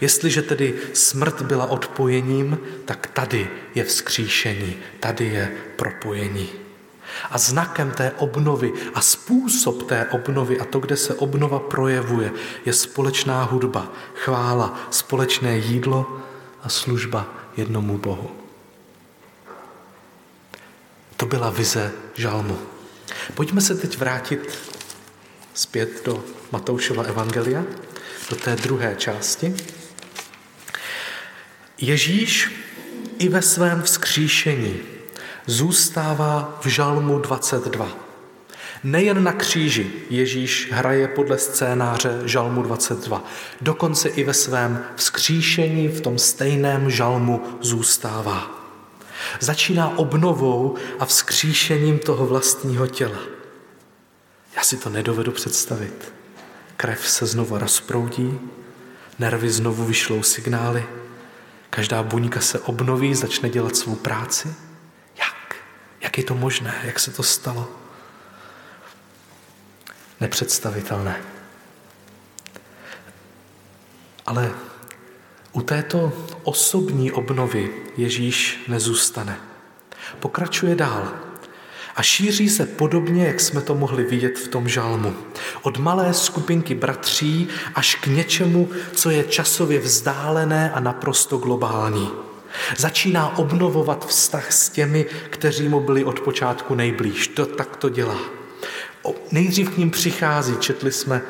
[0.00, 6.67] Jestliže tedy smrt byla odpojením, tak tady je vzkříšení, tady je propojení.
[7.30, 12.32] A znakem té obnovy a způsob té obnovy a to, kde se obnova projevuje,
[12.64, 16.20] je společná hudba, chvála, společné jídlo
[16.62, 18.30] a služba jednomu Bohu.
[21.16, 22.58] To byla vize žalmu.
[23.34, 24.58] Pojďme se teď vrátit
[25.54, 27.64] zpět do Matoušova evangelia,
[28.30, 29.56] do té druhé části.
[31.78, 32.52] Ježíš
[33.18, 34.80] i ve svém vzkříšení
[35.48, 37.88] zůstává v žalmu 22.
[38.84, 43.24] Nejen na kříži Ježíš hraje podle scénáře žalmu 22,
[43.60, 48.50] dokonce i ve svém vzkříšení v tom stejném žalmu zůstává.
[49.40, 53.18] Začíná obnovou a vzkříšením toho vlastního těla.
[54.56, 56.12] Já si to nedovedu představit.
[56.76, 58.38] Krev se znovu rozproudí,
[59.18, 60.84] nervy znovu vyšlou signály,
[61.70, 64.54] každá buňka se obnoví, začne dělat svou práci–
[66.00, 66.74] jak je to možné?
[66.84, 67.68] Jak se to stalo?
[70.20, 71.20] Nepředstavitelné.
[74.26, 74.50] Ale
[75.52, 79.40] u této osobní obnovy Ježíš nezůstane.
[80.18, 81.12] Pokračuje dál
[81.96, 85.14] a šíří se podobně, jak jsme to mohli vidět v tom žalmu.
[85.62, 92.27] Od malé skupinky bratří až k něčemu, co je časově vzdálené a naprosto globální.
[92.76, 97.28] Začíná obnovovat vztah s těmi, kteří mu byli od počátku nejblíž.
[97.28, 98.18] To tak to dělá.
[99.02, 101.22] O, nejdřív k ním přichází, četli jsme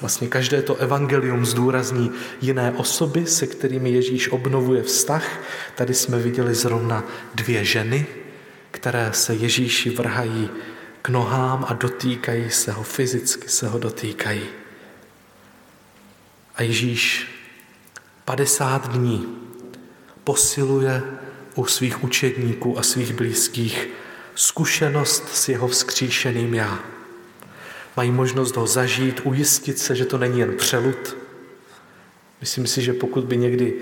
[0.00, 5.40] vlastně každé to evangelium zdůrazní jiné osoby, se kterými Ježíš obnovuje vztah.
[5.74, 8.06] Tady jsme viděli zrovna dvě ženy,
[8.70, 10.50] které se Ježíši vrhají
[11.02, 14.42] k nohám a dotýkají se ho, fyzicky se ho dotýkají.
[16.56, 17.28] A Ježíš
[18.24, 19.41] 50 dní
[20.24, 21.02] posiluje
[21.54, 23.88] u svých učedníků a svých blízkých
[24.34, 26.78] zkušenost s jeho vzkříšeným já.
[27.96, 31.16] Mají možnost ho zažít, ujistit se, že to není jen přelud.
[32.40, 33.74] Myslím si, že pokud by někdy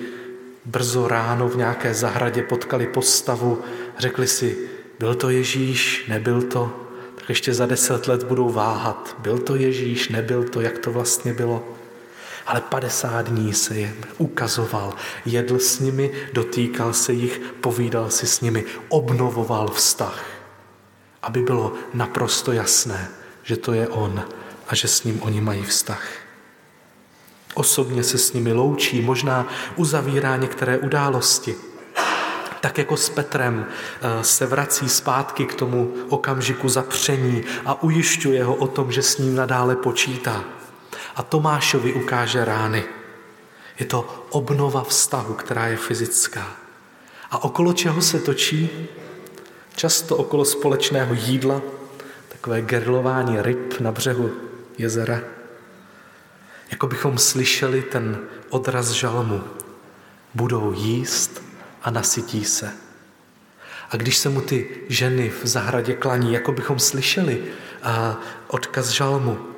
[0.64, 3.62] brzo ráno v nějaké zahradě potkali postavu,
[3.98, 4.58] řekli si,
[4.98, 9.16] byl to Ježíš, nebyl to, tak ještě za deset let budou váhat.
[9.18, 11.79] Byl to Ježíš, nebyl to, jak to vlastně bylo
[12.50, 14.94] ale 50 dní se jim ukazoval,
[15.24, 20.24] jedl s nimi, dotýkal se jich, povídal si s nimi, obnovoval vztah,
[21.22, 23.08] aby bylo naprosto jasné,
[23.42, 24.24] že to je on
[24.68, 26.08] a že s ním oni mají vztah.
[27.54, 29.46] Osobně se s nimi loučí, možná
[29.76, 31.54] uzavírá některé události.
[32.60, 38.54] Tak jako s Petrem eh, se vrací zpátky k tomu okamžiku zapření a ujišťuje ho
[38.54, 40.59] o tom, že s ním nadále počítá
[41.16, 42.84] a Tomášovi ukáže rány.
[43.78, 46.56] Je to obnova vztahu, která je fyzická.
[47.30, 48.88] A okolo čeho se točí?
[49.76, 51.62] Často okolo společného jídla,
[52.28, 54.30] takové gerlování ryb na břehu
[54.78, 55.20] jezera.
[56.70, 59.42] Jako bychom slyšeli ten odraz žalmu.
[60.34, 61.42] Budou jíst
[61.82, 62.72] a nasytí se.
[63.90, 67.44] A když se mu ty ženy v zahradě klaní, jako bychom slyšeli
[68.46, 69.49] odkaz žalmu,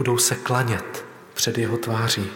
[0.00, 2.26] budou se klanět před jeho tváří.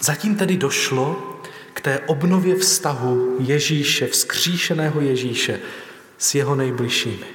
[0.00, 1.40] Zatím tedy došlo
[1.74, 5.60] k té obnově vztahu Ježíše, vzkříšeného Ježíše
[6.18, 7.26] s jeho nejbližšími.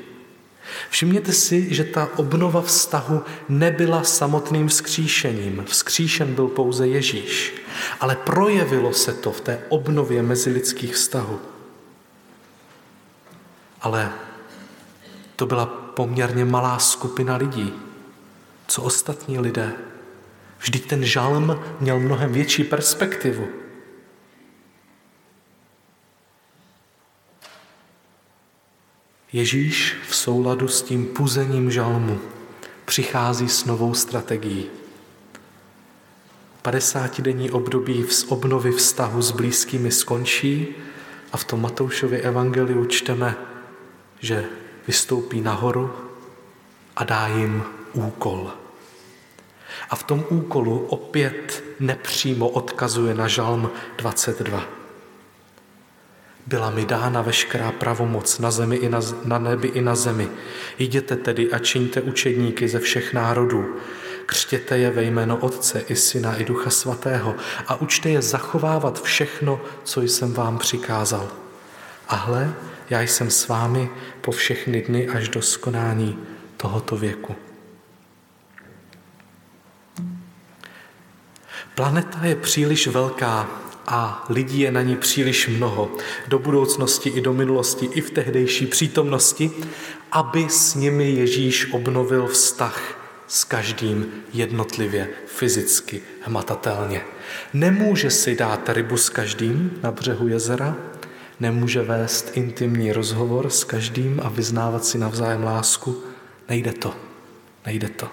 [0.89, 5.65] Všimněte si, že ta obnova vztahu nebyla samotným vzkříšením.
[5.68, 7.53] Vzkříšen byl pouze Ježíš,
[7.99, 11.39] ale projevilo se to v té obnově mezilidských vztahů.
[13.82, 14.11] Ale
[15.36, 17.73] to byla poměrně malá skupina lidí.
[18.67, 19.73] Co ostatní lidé?
[20.59, 23.47] Vždyť ten žalm měl mnohem větší perspektivu.
[29.33, 32.19] Ježíš v souladu s tím puzením žalmu
[32.85, 34.69] přichází s novou strategií.
[36.63, 40.67] 50-denní období v obnovy vztahu s blízkými skončí
[41.31, 43.35] a v tom Matoušově evangeliu čteme,
[44.19, 44.45] že
[44.88, 45.93] vystoupí nahoru
[46.95, 47.63] a dá jim
[47.93, 48.51] úkol.
[49.89, 54.63] A v tom úkolu opět nepřímo odkazuje na žalm 22.
[56.47, 60.29] Byla mi dána veškerá pravomoc na, zemi i na, na nebi i na zemi.
[60.79, 63.75] Jděte tedy a čiňte učedníky ze všech národů.
[64.25, 67.35] Křtěte je ve jméno Otce i Syna i Ducha Svatého
[67.67, 71.27] a učte je zachovávat všechno, co jsem vám přikázal.
[72.07, 72.53] A hle,
[72.89, 73.89] já jsem s vámi
[74.28, 76.19] po všechny dny až do skonání
[76.57, 77.36] tohoto věku.
[81.75, 83.49] Planeta je příliš velká
[83.86, 85.91] a lidí je na ní příliš mnoho,
[86.28, 89.51] do budoucnosti i do minulosti, i v tehdejší přítomnosti,
[90.11, 97.01] aby s nimi Ježíš obnovil vztah s každým jednotlivě, fyzicky, hmatatelně.
[97.53, 100.75] Nemůže si dát rybu s každým na břehu jezera,
[101.39, 106.03] nemůže vést intimní rozhovor s každým a vyznávat si navzájem lásku.
[106.49, 106.95] Nejde to.
[107.65, 108.07] Nejde to.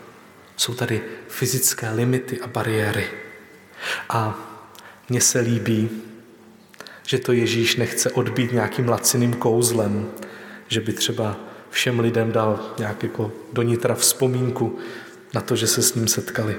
[0.57, 3.07] Jsou tady fyzické limity a bariéry.
[4.09, 4.39] A
[5.09, 5.91] mně se líbí,
[7.07, 10.11] že to Ježíš nechce odbít nějakým laciným kouzlem,
[10.69, 11.37] že by třeba
[11.71, 14.79] všem lidem dal nějak jako do nitra vzpomínku
[15.35, 16.57] na to, že se s ním setkali.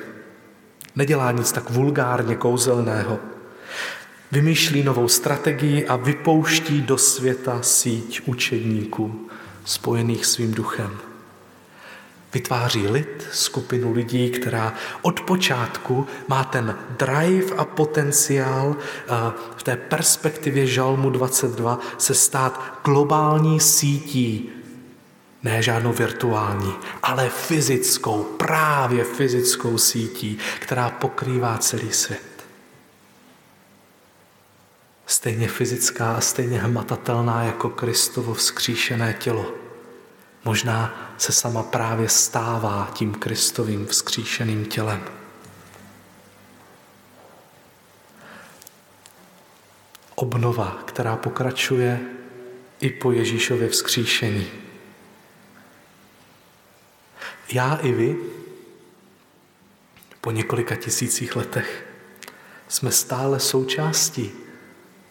[0.96, 3.20] Nedělá nic tak vulgárně kouzelného.
[4.32, 9.30] Vymýšlí novou strategii a vypouští do světa síť učedníků
[9.66, 11.00] spojených svým duchem.
[12.34, 19.14] Vytváří lid, skupinu lidí, která od počátku má ten drive a potenciál eh,
[19.58, 24.50] v té perspektivě Žalmu 22 se stát globální sítí,
[25.44, 26.74] ne žádnou virtuální,
[27.04, 32.35] ale fyzickou, právě fyzickou sítí, která pokrývá celý svět.
[35.06, 39.66] Stejně fyzická a stejně hmatatelná jako Kristovo vzkříšené tělo
[40.46, 45.04] možná se sama právě stává tím Kristovým vzkříšeným tělem.
[50.16, 52.00] Obnova, která pokračuje
[52.80, 54.52] i po Ježíšově vzkříšení.
[57.54, 58.18] Já i vy
[60.22, 61.88] po několika tisících letech
[62.68, 64.32] jsme stále součástí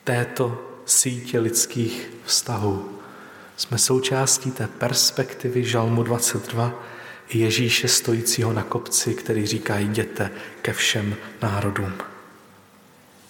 [0.04, 2.98] této sítě lidských vztahů.
[3.56, 6.82] Jsme součástí té perspektivy Žalmu 22
[7.28, 10.30] i Ježíše stojícího na kopci, který říká jděte
[10.62, 11.92] ke všem národům.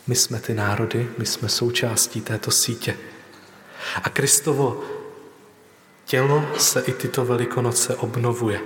[0.06, 2.96] My jsme ty národy, my jsme součástí této sítě.
[4.02, 4.84] A Kristovo
[6.04, 8.60] tělo se i tyto velikonoce obnovuje.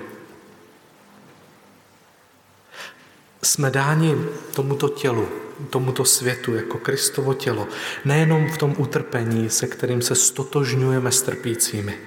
[3.42, 4.14] Jsme dáni
[4.54, 5.28] tomuto tělu,
[5.70, 7.68] tomuto světu jako Kristovo tělo,
[8.04, 11.98] nejenom v tom utrpení, se kterým se stotožňujeme s trpícími,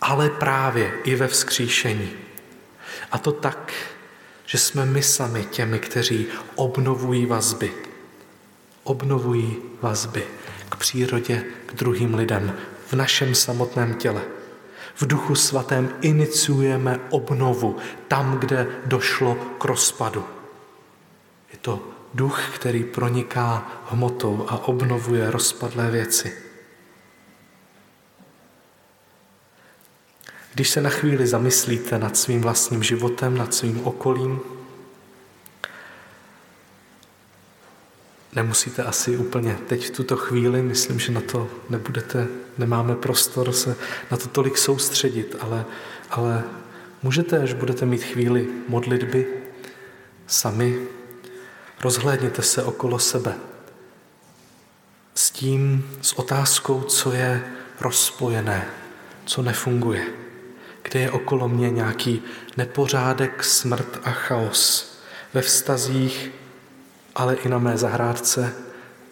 [0.00, 2.10] ale právě i ve vzkříšení.
[3.12, 3.72] A to tak,
[4.46, 7.72] že jsme my sami těmi, kteří obnovují vazby.
[8.84, 10.24] Obnovují vazby
[10.68, 12.56] k přírodě, k druhým lidem,
[12.86, 14.22] v našem samotném těle.
[14.94, 17.76] V duchu svatém iniciujeme obnovu
[18.08, 20.24] tam, kde došlo k rozpadu.
[21.60, 26.32] To duch, který proniká hmotou a obnovuje rozpadlé věci.
[30.54, 34.40] Když se na chvíli zamyslíte nad svým vlastním životem, nad svým okolím,
[38.34, 43.76] Nemusíte asi úplně teď v tuto chvíli, myslím, že na to nebudete, nemáme prostor se
[44.10, 45.64] na to tolik soustředit, ale,
[46.10, 46.44] ale
[47.02, 49.26] můžete, až budete mít chvíli modlitby,
[50.26, 50.86] sami
[51.82, 53.34] rozhlédněte se okolo sebe.
[55.14, 57.44] S tím, s otázkou, co je
[57.80, 58.68] rozpojené,
[59.24, 60.06] co nefunguje,
[60.82, 62.22] kde je okolo mě nějaký
[62.56, 64.90] nepořádek, smrt a chaos.
[65.34, 66.30] Ve vztazích,
[67.14, 68.54] ale i na mé zahrádce,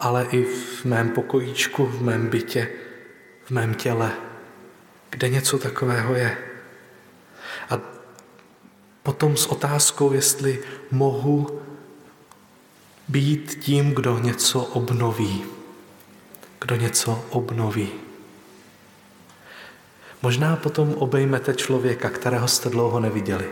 [0.00, 2.68] ale i v mém pokojíčku, v mém bytě,
[3.44, 4.12] v mém těle,
[5.10, 6.38] kde něco takového je.
[7.70, 7.80] A
[9.02, 11.62] potom s otázkou, jestli mohu
[13.08, 15.44] být tím, kdo něco obnoví.
[16.60, 17.88] Kdo něco obnoví.
[20.22, 23.48] Možná potom obejmete člověka, kterého jste dlouho neviděli.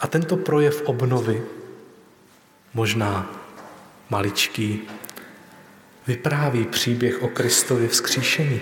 [0.00, 1.42] A tento projev obnovy,
[2.74, 3.30] možná
[4.10, 4.80] maličký,
[6.06, 8.60] vypráví příběh o Kristově vzkříšení.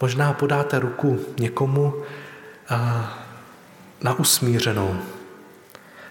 [0.00, 1.94] Možná podáte ruku někomu
[4.00, 5.02] na usmířenou.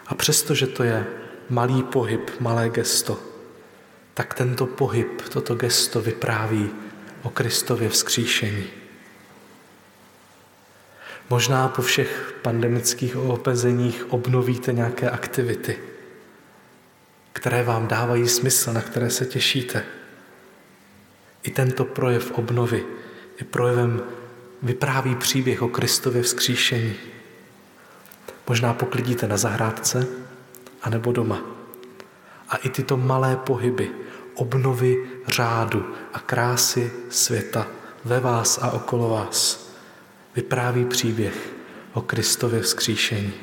[0.08, 1.05] A přestože to je
[1.49, 3.20] malý pohyb, malé gesto,
[4.14, 6.70] tak tento pohyb, toto gesto vypráví
[7.24, 8.64] o Kristově vzkříšení.
[11.30, 15.80] Možná po všech pandemických opezeních obnovíte nějaké aktivity,
[17.34, 19.84] které vám dávají smysl, na které se těšíte.
[21.43, 22.86] I tento projev obnovy
[23.39, 24.03] je projevem,
[24.64, 26.95] vypráví příběh o Kristově vzkříšení.
[28.48, 30.08] Možná poklidíte na zahrádce,
[30.82, 31.41] anebo doma.
[32.50, 33.91] A i tyto malé pohyby,
[34.34, 37.68] obnovy řádu a krásy světa
[38.06, 39.70] ve vás a okolo vás
[40.36, 41.50] vypráví příběh
[41.93, 43.34] o Kristově vzkříšení.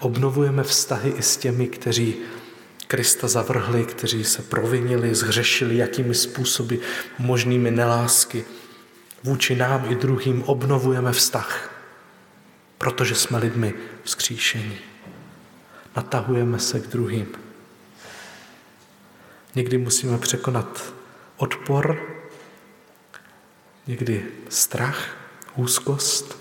[0.00, 2.16] Obnovujeme vztahy i s těmi, kteří
[2.86, 6.76] Krista zavrhli, kteří se provinili, zhřešili, jakými způsoby
[7.18, 8.44] možnými nelásky.
[9.24, 11.73] Vůči nám i druhým obnovujeme vztah,
[12.78, 14.78] protože jsme lidmi vzkříšení.
[15.96, 17.26] Natahujeme se k druhým.
[19.54, 20.94] Někdy musíme překonat
[21.36, 22.16] odpor,
[23.86, 25.16] někdy strach,
[25.56, 26.38] úzkost,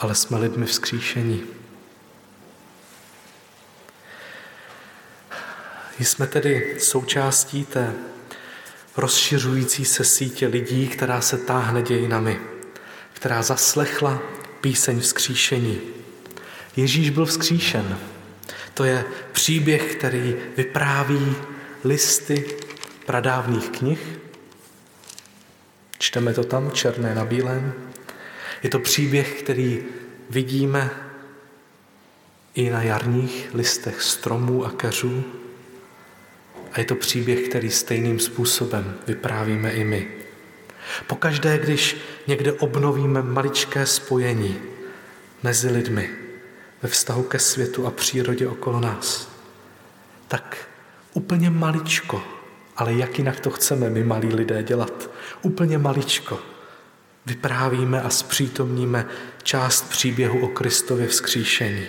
[0.00, 1.42] ale jsme lidmi vzkříšení.
[5.98, 7.94] Jsme tedy součástí té
[8.96, 12.40] rozšiřující se sítě lidí, která se táhne dějinami,
[13.16, 14.22] která zaslechla
[14.60, 15.80] píseň vzkříšení.
[16.76, 17.98] Ježíš byl vzkříšen.
[18.74, 21.36] To je příběh, který vypráví
[21.84, 22.44] listy
[23.06, 24.18] pradávných knih.
[25.98, 27.72] Čteme to tam černé na bílém.
[28.62, 29.84] Je to příběh, který
[30.30, 30.90] vidíme
[32.54, 35.24] i na jarních listech stromů a keřů.
[36.72, 40.25] A je to příběh, který stejným způsobem vyprávíme i my.
[41.06, 44.58] Pokaždé, když někde obnovíme maličké spojení
[45.42, 46.10] mezi lidmi
[46.82, 49.28] ve vztahu ke světu a přírodě okolo nás,
[50.28, 50.68] tak
[51.14, 52.22] úplně maličko,
[52.76, 55.10] ale jak jinak to chceme my malí lidé dělat,
[55.42, 56.38] úplně maličko,
[57.26, 59.06] vyprávíme a zpřítomníme
[59.42, 61.86] část příběhu o Kristově vzkříšení.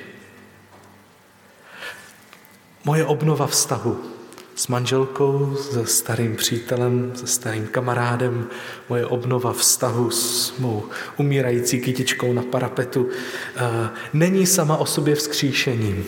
[2.85, 4.16] Moje obnova vztahu
[4.57, 8.47] s manželkou, se starým přítelem, se starým kamarádem,
[8.89, 10.83] moje obnova vztahu s mou
[11.17, 13.09] umírající kytičkou na parapetu
[13.55, 16.05] eh, není sama o sobě vzkříšením.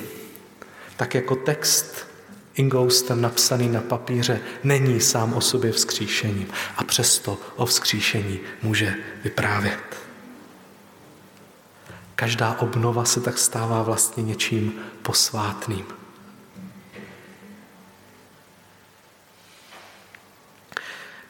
[0.98, 2.08] Tak jako text
[2.56, 6.48] ingoustem napsaný na papíře není sám o sobě vzkříšením
[6.78, 9.98] a přesto o vzkříšení může vyprávět.
[12.16, 14.74] Každá obnova se tak stává vlastně něčím
[15.04, 15.99] posvátným.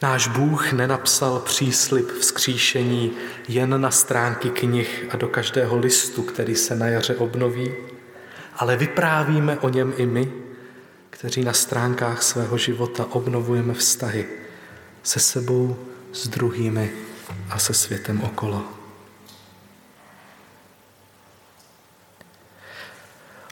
[0.02, 3.12] Náš Bůh nenapsal příslip vzkříšení
[3.48, 7.72] jen na stránky knih a do každého listu, který se na jaře obnoví,
[8.54, 10.32] ale vyprávíme o něm i my,
[11.10, 14.26] kteří na stránkách svého života obnovujeme vztahy
[15.02, 15.76] se sebou,
[16.12, 16.92] s druhými
[17.50, 18.64] a se světem okolo.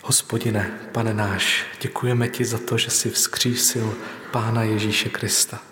[0.02, 3.94] Hospodine, pane náš, děkujeme ti za to, že jsi vzkřísil
[4.30, 5.67] Pána Ježíše Krista.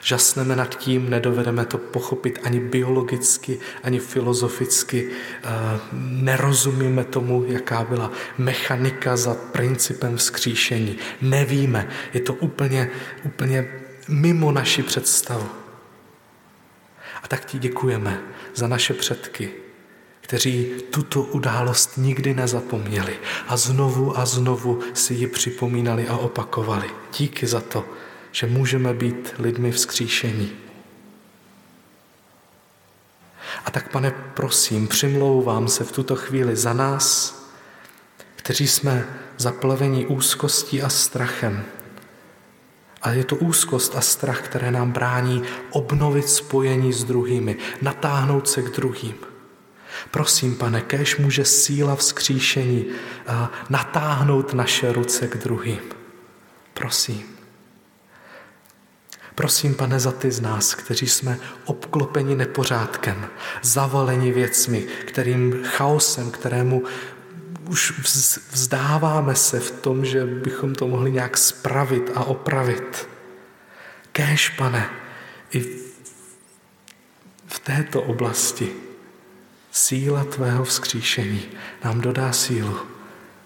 [0.00, 5.48] Žasneme nad tím, nedovedeme to pochopit ani biologicky, ani filozoficky, eh,
[6.02, 10.98] nerozumíme tomu, jaká byla mechanika za principem vzkříšení.
[11.22, 12.90] Nevíme, je to úplně,
[13.24, 13.68] úplně
[14.08, 15.48] mimo naši představu.
[17.22, 18.20] A tak ti děkujeme
[18.54, 19.50] za naše předky,
[20.20, 23.16] kteří tuto událost nikdy nezapomněli
[23.48, 26.90] a znovu a znovu si ji připomínali a opakovali.
[27.18, 27.84] Díky za to,
[28.36, 30.52] že můžeme být lidmi vzkříšení.
[33.64, 37.34] A tak, pane, prosím, přimlouvám se v tuto chvíli za nás,
[38.36, 39.06] kteří jsme
[39.36, 41.64] zaplaveni úzkostí a strachem.
[43.02, 48.62] A je to úzkost a strach, které nám brání obnovit spojení s druhými, natáhnout se
[48.62, 49.14] k druhým.
[50.10, 52.86] Prosím, pane, kéž může síla vzkříšení
[53.70, 55.80] natáhnout naše ruce k druhým.
[56.74, 57.35] Prosím.
[59.36, 63.26] Prosím, pane, za ty z nás, kteří jsme obklopeni nepořádkem,
[63.62, 66.82] zavaleni věcmi, kterým chaosem, kterému
[67.68, 67.92] už
[68.50, 73.08] vzdáváme se v tom, že bychom to mohli nějak spravit a opravit.
[74.12, 74.90] Kéž, pane,
[75.52, 75.86] i
[77.66, 78.72] této oblasti
[79.70, 81.42] síla tvého vzkříšení
[81.84, 82.78] nám dodá sílu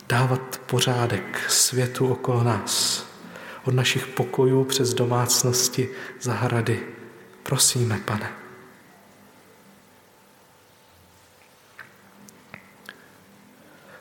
[0.09, 3.07] dávat pořádek světu okolo nás,
[3.71, 5.89] od našich pokojů přes domácnosti,
[6.21, 6.81] zahrady.
[7.43, 8.33] Prosíme, pane.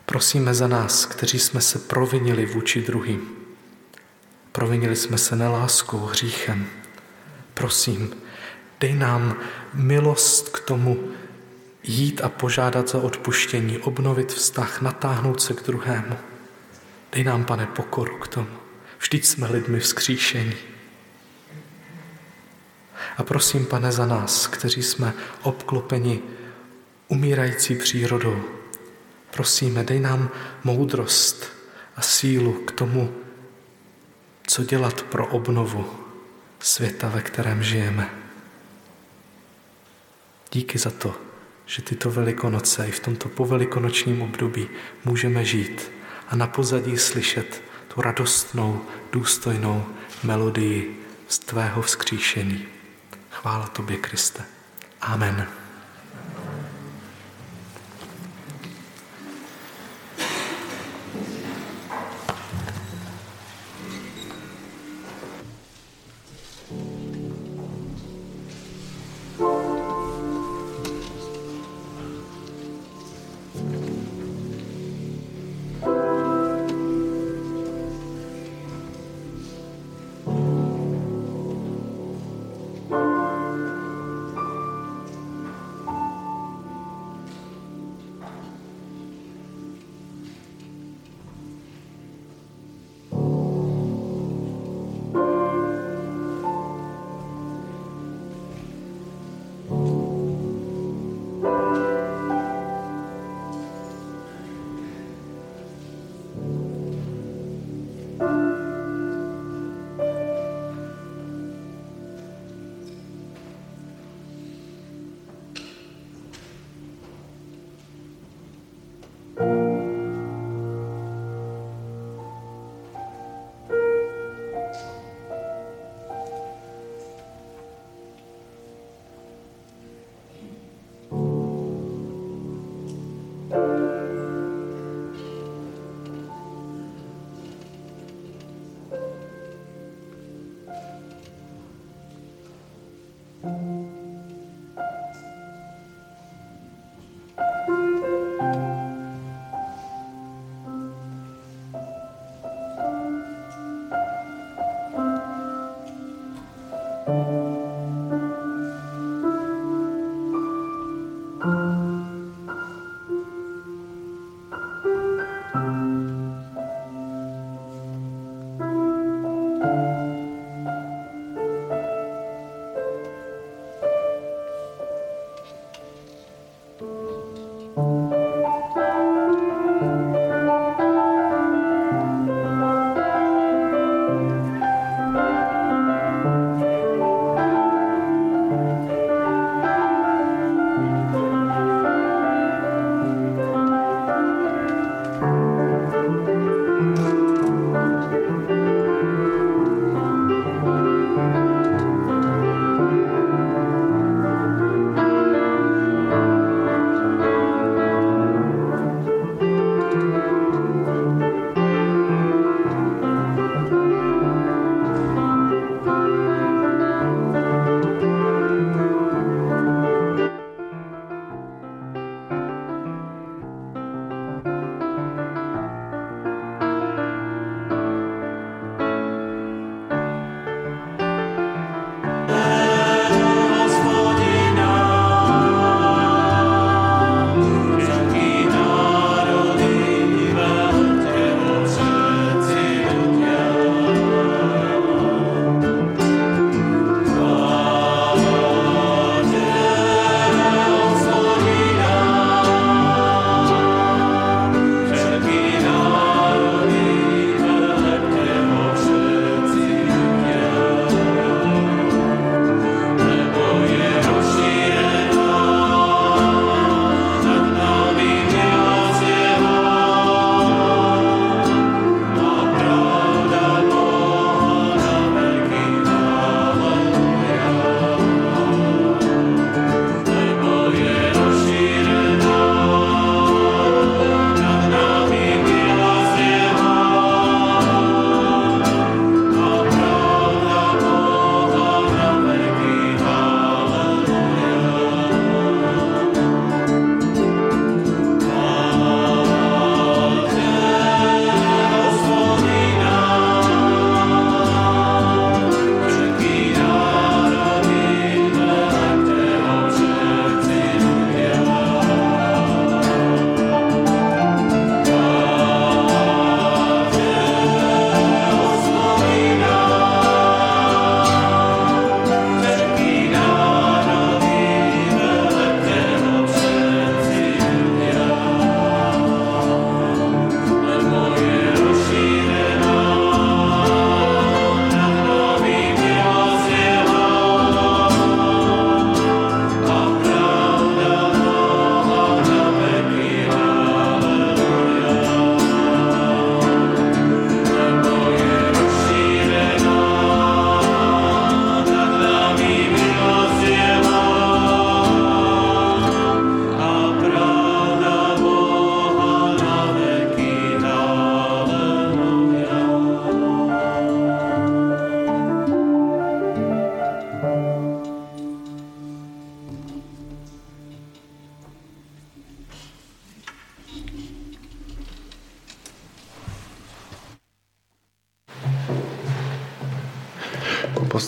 [0.05, 3.30] Prosíme za nás, kteří jsme se provinili vůči druhým.
[4.51, 6.65] Provinili jsme se neláskou, hříchem.
[7.53, 8.15] Prosím,
[8.80, 9.38] dej nám
[9.74, 11.11] milost k tomu
[11.84, 16.17] jít a požádat za odpuštění, obnovit vztah, natáhnout se k druhému.
[17.11, 18.59] Dej nám, pane, pokoru k tomu.
[19.00, 20.56] Vždyť jsme lidmi vzkříšení.
[23.18, 26.22] A prosím, pane, za nás, kteří jsme obklopeni
[27.08, 28.43] umírající přírodou.
[29.32, 30.30] Prosíme, dej nám
[30.64, 31.52] moudrost
[31.95, 33.16] a sílu k tomu,
[34.47, 35.89] co dělat pro obnovu
[36.60, 38.10] světa, ve kterém žijeme.
[40.52, 41.16] Díky za to,
[41.66, 44.70] že tyto velikonoce i v tomto povelikonočním období
[45.06, 45.91] můžeme žít
[46.28, 47.68] a na pozadí slyšet
[48.00, 48.82] tu radostnou,
[49.12, 49.86] důstojnou
[50.24, 52.66] melodii z tvého vzkříšení.
[53.30, 54.43] Chvála tobě, Kriste.
[55.02, 55.59] Amen.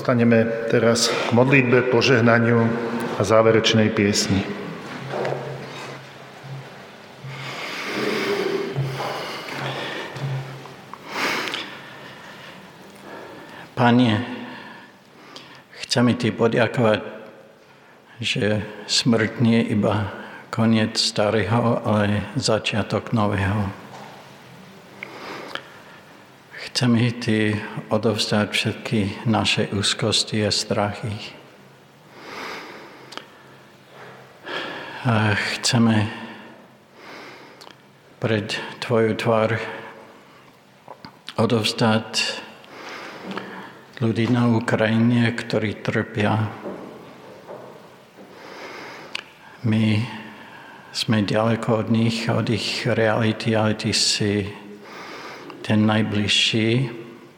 [0.01, 2.65] Postaneme teraz k modlitbe, požehnaniu
[3.13, 4.41] a záverečnej piesni.
[13.77, 14.25] Panie,
[15.85, 17.05] chcemy Ti poďakovať,
[18.17, 20.17] že smrť nie je iba
[20.49, 23.80] koniec starého, ale začiatok nového.
[26.81, 27.53] Chceme Ti
[27.93, 31.13] odovzdať všetky naše úzkosti a strachy.
[35.05, 36.09] A chceme
[38.17, 39.61] pred Tvoju tvár
[41.37, 42.41] odovzdať
[44.01, 46.49] ľudí na Ukrajine, ktorí trpia.
[49.69, 50.01] My
[50.89, 54.60] sme ďaleko od nich, od ich reality, ale Ty si
[55.61, 56.89] ten najbližší,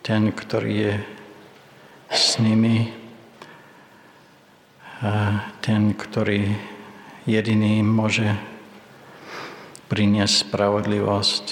[0.02, 0.96] ten, ktorý je
[2.12, 2.92] s nimi,
[5.60, 6.56] ten, ktorý
[7.28, 8.32] jediný môže
[9.92, 11.46] priniesť spravodlivosť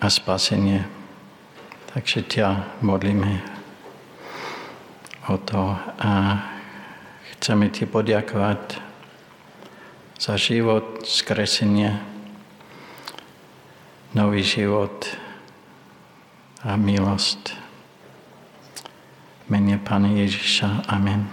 [0.00, 0.84] a spasenie.
[1.96, 2.48] Takže ťa
[2.84, 3.40] modlíme
[5.32, 6.12] o to a
[7.36, 8.78] chceme ti poďakovať
[10.20, 11.96] za život, skresenie,
[14.12, 15.25] nový život
[16.64, 17.52] a milosť.
[19.44, 20.88] V mene Pána Ježiša.
[20.88, 21.28] Amen.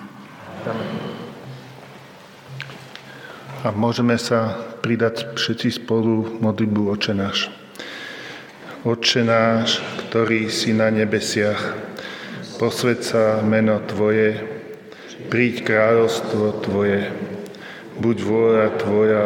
[3.63, 7.47] A môžeme sa pridať všetci spolu modlitbu Oče náš.
[8.83, 11.71] Oče náš, ktorý si na nebesiach,
[12.59, 14.43] posved sa meno Tvoje,
[15.31, 17.07] príď kráľovstvo Tvoje,
[18.03, 19.25] buď vôľa Tvoja,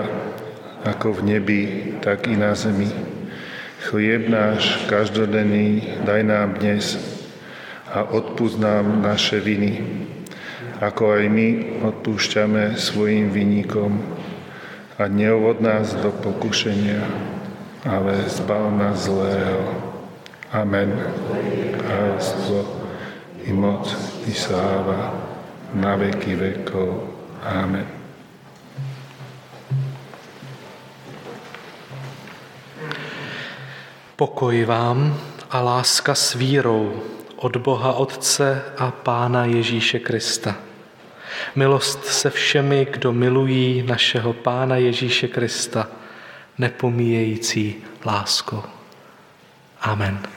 [0.86, 1.62] ako v nebi,
[2.06, 3.17] tak i na zemi.
[3.88, 7.00] Chlieb náš každodenný daj nám dnes
[7.88, 9.80] a odpúsť nám naše viny,
[10.84, 11.48] ako aj my
[11.88, 13.96] odpúšťame svojim vinníkom.
[15.00, 17.00] A neovod nás do pokušenia,
[17.88, 19.64] ale zbav nás zlého.
[20.52, 20.92] Amen.
[21.80, 22.68] Kráľovstvo
[23.48, 23.88] i moc,
[24.28, 25.16] i sláva
[25.72, 27.08] na veky vekov.
[27.40, 27.97] Amen.
[34.18, 37.02] Pokoj vám a láska s vírou
[37.36, 40.56] od Boha Otce a Pána Ježíše Krista.
[41.56, 45.88] Milost se všemi, kdo milují našeho Pána Ježíše Krista,
[46.58, 47.76] nepomíjející
[48.06, 48.64] láskou.
[49.82, 50.37] Amen.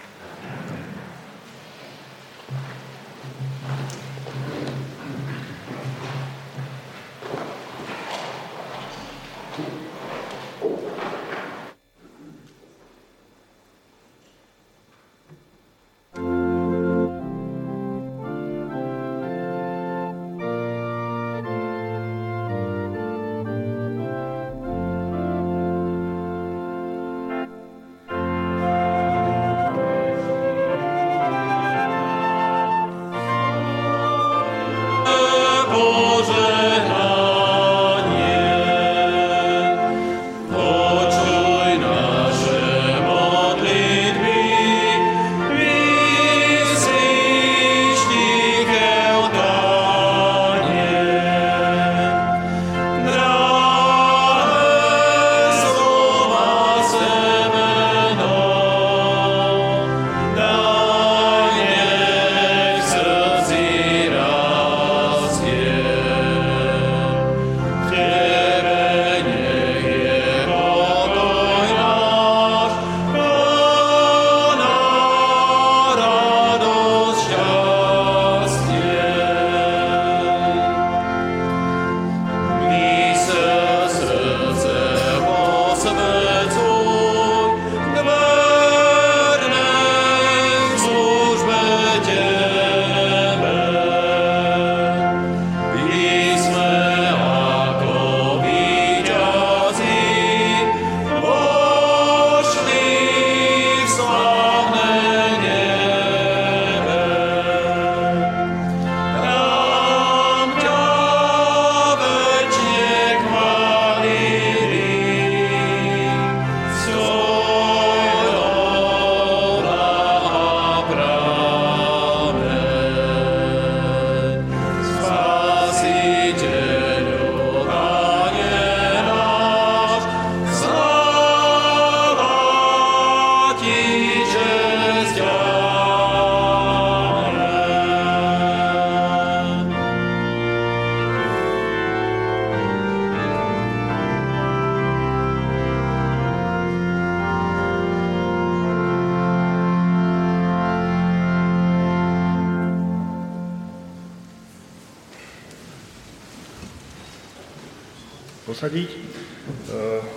[158.60, 158.92] Posadiť.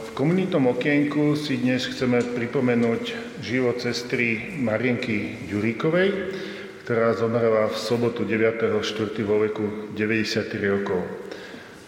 [0.04, 6.12] V komunitnom okienku si dnes chceme pripomenúť život sestry Marienky Ďuríkovej,
[6.84, 8.84] ktorá zomrela v sobotu 9.4.
[9.24, 11.08] vo veku 93 rokov.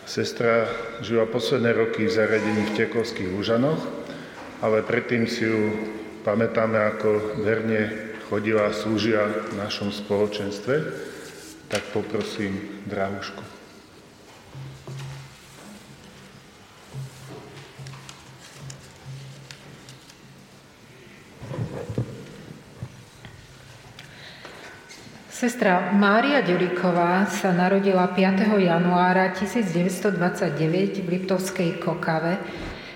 [0.07, 0.71] Sestra
[1.03, 3.83] žila posledné roky v zariadení v Tekovských Lužanoch,
[4.63, 5.75] ale predtým si ju
[6.23, 10.75] pamätáme, ako verne chodila a slúžila v našom spoločenstve,
[11.67, 13.54] tak poprosím Drahušku.
[25.45, 28.49] Sestra Mária Ďuriková sa narodila 5.
[28.65, 32.41] januára 1929 v Liptovskej Kokave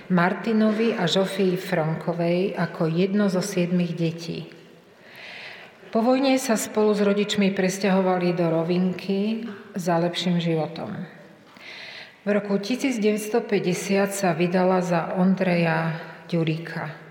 [0.09, 4.49] Martinovi a Žofii Frankovej ako jedno zo siedmých detí.
[5.93, 9.45] Po vojne sa spolu s rodičmi presťahovali do Rovinky
[9.77, 11.05] za lepším životom.
[12.26, 13.45] V roku 1950
[14.09, 17.09] sa vydala za Ondreja Ďuríka.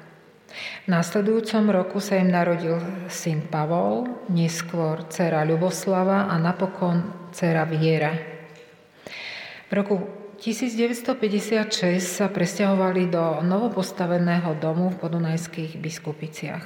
[0.49, 2.81] V následujúcom roku sa im narodil
[3.12, 8.16] syn Pavol, neskôr dcera Ľuboslava a napokon dcera Viera.
[9.69, 9.95] V roku
[10.41, 16.65] 1956 sa presťahovali do novopostaveného domu v podunajských biskupiciach.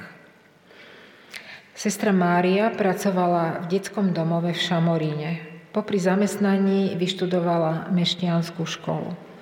[1.73, 5.31] Sestra Mária pracovala v detskom domove v Šamoríne.
[5.73, 9.32] Popri zamestnaní vyštudovala meštianskú školu.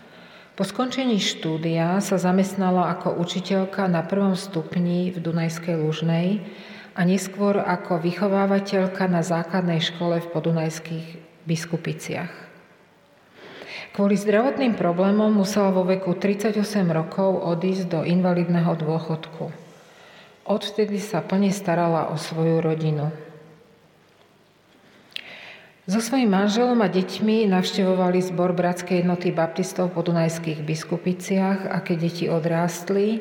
[0.62, 6.38] Po skončení štúdia sa zamestnala ako učiteľka na prvom stupni v Dunajskej Lužnej
[6.94, 11.08] a neskôr ako vychovávateľka na základnej škole v podunajských
[11.50, 12.30] biskupiciach.
[13.98, 16.54] Kvôli zdravotným problémom musela vo veku 38
[16.94, 19.50] rokov odísť do invalidného dôchodku.
[20.46, 23.10] Odvtedy sa plne starala o svoju rodinu.
[25.90, 31.98] So svojím manželom a deťmi navštevovali zbor Bratskej jednoty baptistov po Dunajských biskupiciach a keď
[32.06, 33.18] deti odrástli,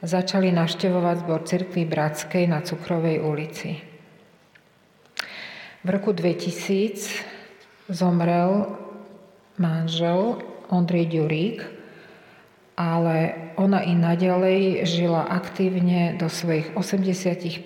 [0.00, 3.84] začali navštevovať zbor Cirkvy Bratskej na Cukrovej ulici.
[5.84, 8.64] V roku 2000 zomrel
[9.60, 10.40] manžel
[10.72, 11.68] Ondrej Ďurík,
[12.80, 17.60] ale ona i naďalej žila aktívne do svojich 85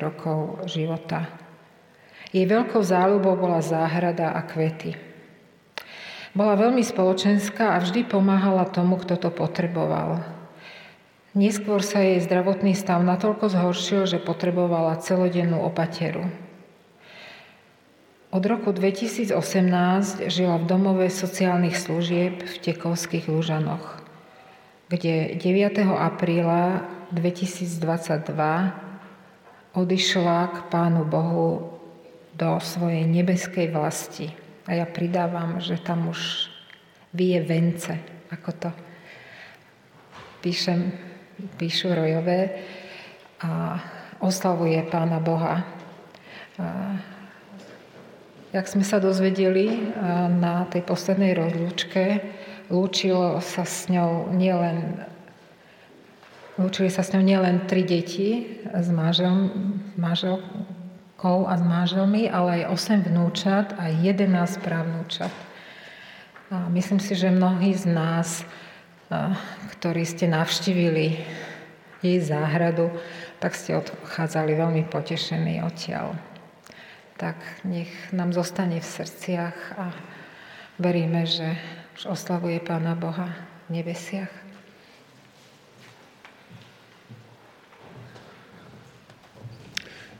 [0.00, 1.47] rokov života.
[2.28, 4.92] Jej veľkou záľubou bola záhrada a kvety.
[6.36, 10.20] Bola veľmi spoločenská a vždy pomáhala tomu, kto to potreboval.
[11.32, 16.28] Neskôr sa jej zdravotný stav natoľko zhoršil, že potrebovala celodennú opateru.
[18.28, 19.32] Od roku 2018
[20.28, 24.04] žila v domove sociálnych služieb v Tekovských Lužanoch,
[24.92, 25.80] kde 9.
[25.96, 26.84] apríla
[27.16, 27.72] 2022
[29.72, 31.77] odišla k Pánu Bohu
[32.38, 34.30] do svojej nebeskej vlasti.
[34.70, 36.46] A ja pridávam, že tam už
[37.10, 37.98] vie vence,
[38.30, 38.70] ako to
[40.38, 40.94] píšem,
[41.58, 42.62] píšu rojové
[43.42, 43.82] a
[44.22, 45.66] oslavuje Pána Boha.
[46.62, 46.66] A
[48.54, 49.90] jak sme sa dozvedeli
[50.38, 52.22] na tej poslednej rozlúčke,
[52.70, 55.08] lúčilo sa s ňou nielen
[56.58, 60.42] Lúčili sa s ňou nielen tri deti s manžel,
[61.18, 64.30] manžel, a s manželmi, ale aj 8 vnúčat a 11
[64.62, 65.34] právnúčat.
[66.48, 68.46] A myslím si, že mnohí z nás,
[69.78, 71.18] ktorí ste navštívili
[72.06, 72.94] jej záhradu,
[73.42, 76.14] tak ste odchádzali veľmi potešení odtiaľ.
[77.18, 79.90] Tak nech nám zostane v srdciach a
[80.78, 81.58] veríme, že
[81.98, 83.34] už oslavuje Pána Boha
[83.66, 84.30] v nebesiach.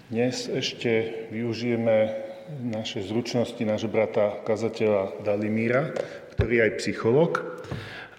[0.08, 2.16] Dnes ešte využijeme
[2.64, 5.92] naše zručnosti nášho brata kazateľa Dalimíra,
[6.32, 7.30] ktorý je aj psycholog.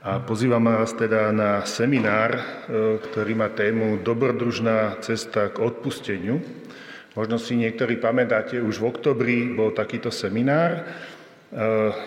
[0.05, 2.41] A pozývam vás teda na seminár, e,
[3.01, 6.37] ktorý má tému Dobrodružná cesta k odpusteniu.
[7.17, 10.77] Možno si niektorí pamätáte, už v oktobri bol takýto seminár.
[10.77, 10.81] E,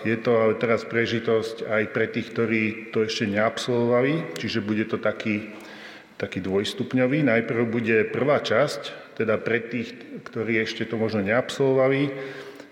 [0.07, 2.63] je to ale teraz prežitosť aj pre tých, ktorí
[2.95, 5.51] to ešte neabsolvovali, čiže bude to taký,
[6.15, 7.27] taký dvojstupňový.
[7.27, 9.93] Najprv bude prvá časť, teda pre tých,
[10.29, 12.13] ktorí ešte to možno neabsolvovali,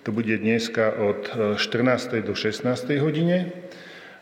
[0.01, 1.21] to bude dneska od
[1.61, 2.17] 14.
[2.17, 2.65] E, do 16.
[2.97, 3.53] hodine.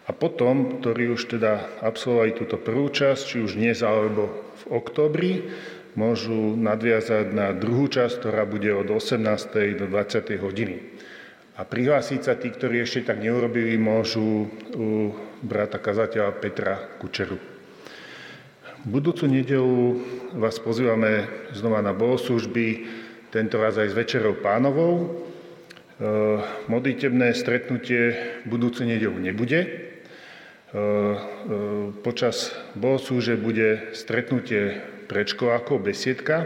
[0.10, 4.34] A potom, ktorí už teda absolvovali túto prvú časť, či už dnes alebo
[4.66, 5.32] v októbri,
[5.94, 9.22] môžu nadviazať na druhú časť, ktorá bude od 18.
[9.78, 10.42] do 20.
[10.42, 10.76] hodiny.
[11.60, 15.14] A prihlásiť sa tí, ktorí ešte tak neurobili, môžu u
[15.44, 17.59] brata kazateľa Petra Kučeru.
[18.88, 20.00] Budúcu nedelu
[20.40, 22.88] vás pozývame znova na bohoslužby,
[23.28, 24.96] tento raz aj s Večerou pánovou.
[24.96, 25.08] E,
[26.72, 28.16] modlitebné stretnutie
[28.48, 29.92] budúcu nedelu nebude.
[32.06, 34.80] počas bohosúže bude stretnutie
[35.10, 36.46] predškolákov, besiedka,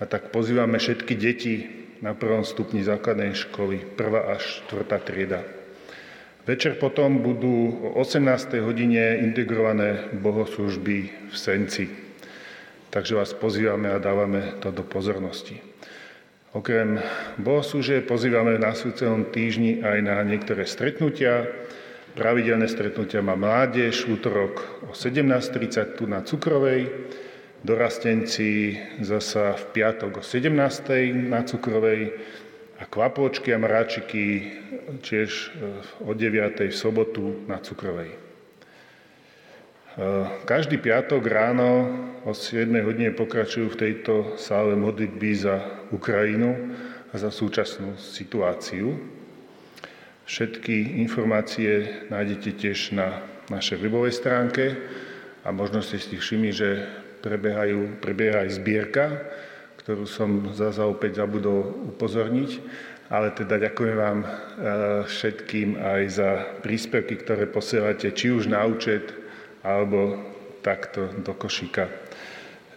[0.00, 1.54] a tak pozývame všetky deti
[2.00, 5.61] na prvom stupni základnej školy, prvá až štvrtá trieda.
[6.42, 8.58] Večer potom budú o 18.
[8.66, 11.86] hodine integrované bohoslužby v Senci.
[12.90, 15.62] Takže vás pozývame a dávame to do pozornosti.
[16.50, 16.98] Okrem
[17.38, 21.46] bohosluže pozývame v následujúcom týždni aj na niektoré stretnutia.
[22.18, 26.90] Pravidelné stretnutia má mládež, útorok o 17.30 tu na Cukrovej,
[27.62, 30.50] dorastenci zasa v piatok o 17.
[31.22, 32.18] na Cukrovej
[32.82, 34.50] a kvapôčky a mráčiky
[35.06, 35.46] tiež e,
[36.02, 36.66] o 9.
[36.66, 38.10] v sobotu na Cukrovej.
[38.10, 38.16] E,
[40.42, 41.86] každý piatok ráno
[42.26, 45.62] o 7 hodine pokračujú v tejto sále modlitby za
[45.94, 46.74] Ukrajinu
[47.12, 48.98] a za súčasnú situáciu.
[50.26, 54.74] Všetky informácie nájdete tiež na našej webovej stránke
[55.46, 56.82] a možno ste si všimli, že
[57.22, 59.06] prebieha aj zbierka,
[59.82, 62.50] ktorú som zase opäť zabudol upozorniť,
[63.10, 64.28] ale teda ďakujem vám e,
[65.10, 66.30] všetkým aj za
[66.62, 69.10] príspevky, ktoré posielate, či už na účet,
[69.66, 70.22] alebo
[70.62, 71.90] takto do košíka.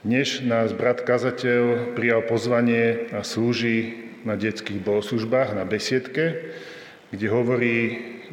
[0.06, 6.54] Dnes nás brat kazateľ prijal pozvanie a slúži na detských bohoslužbách, na besiedke,
[7.14, 7.78] kde hovorí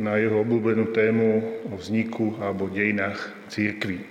[0.00, 1.28] na jeho obľúbenú tému
[1.68, 3.20] o vzniku alebo dejinách
[3.52, 4.04] církvy.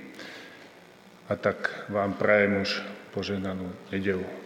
[1.29, 2.81] A tak vám prajem už
[3.13, 4.40] poženanú nedelu.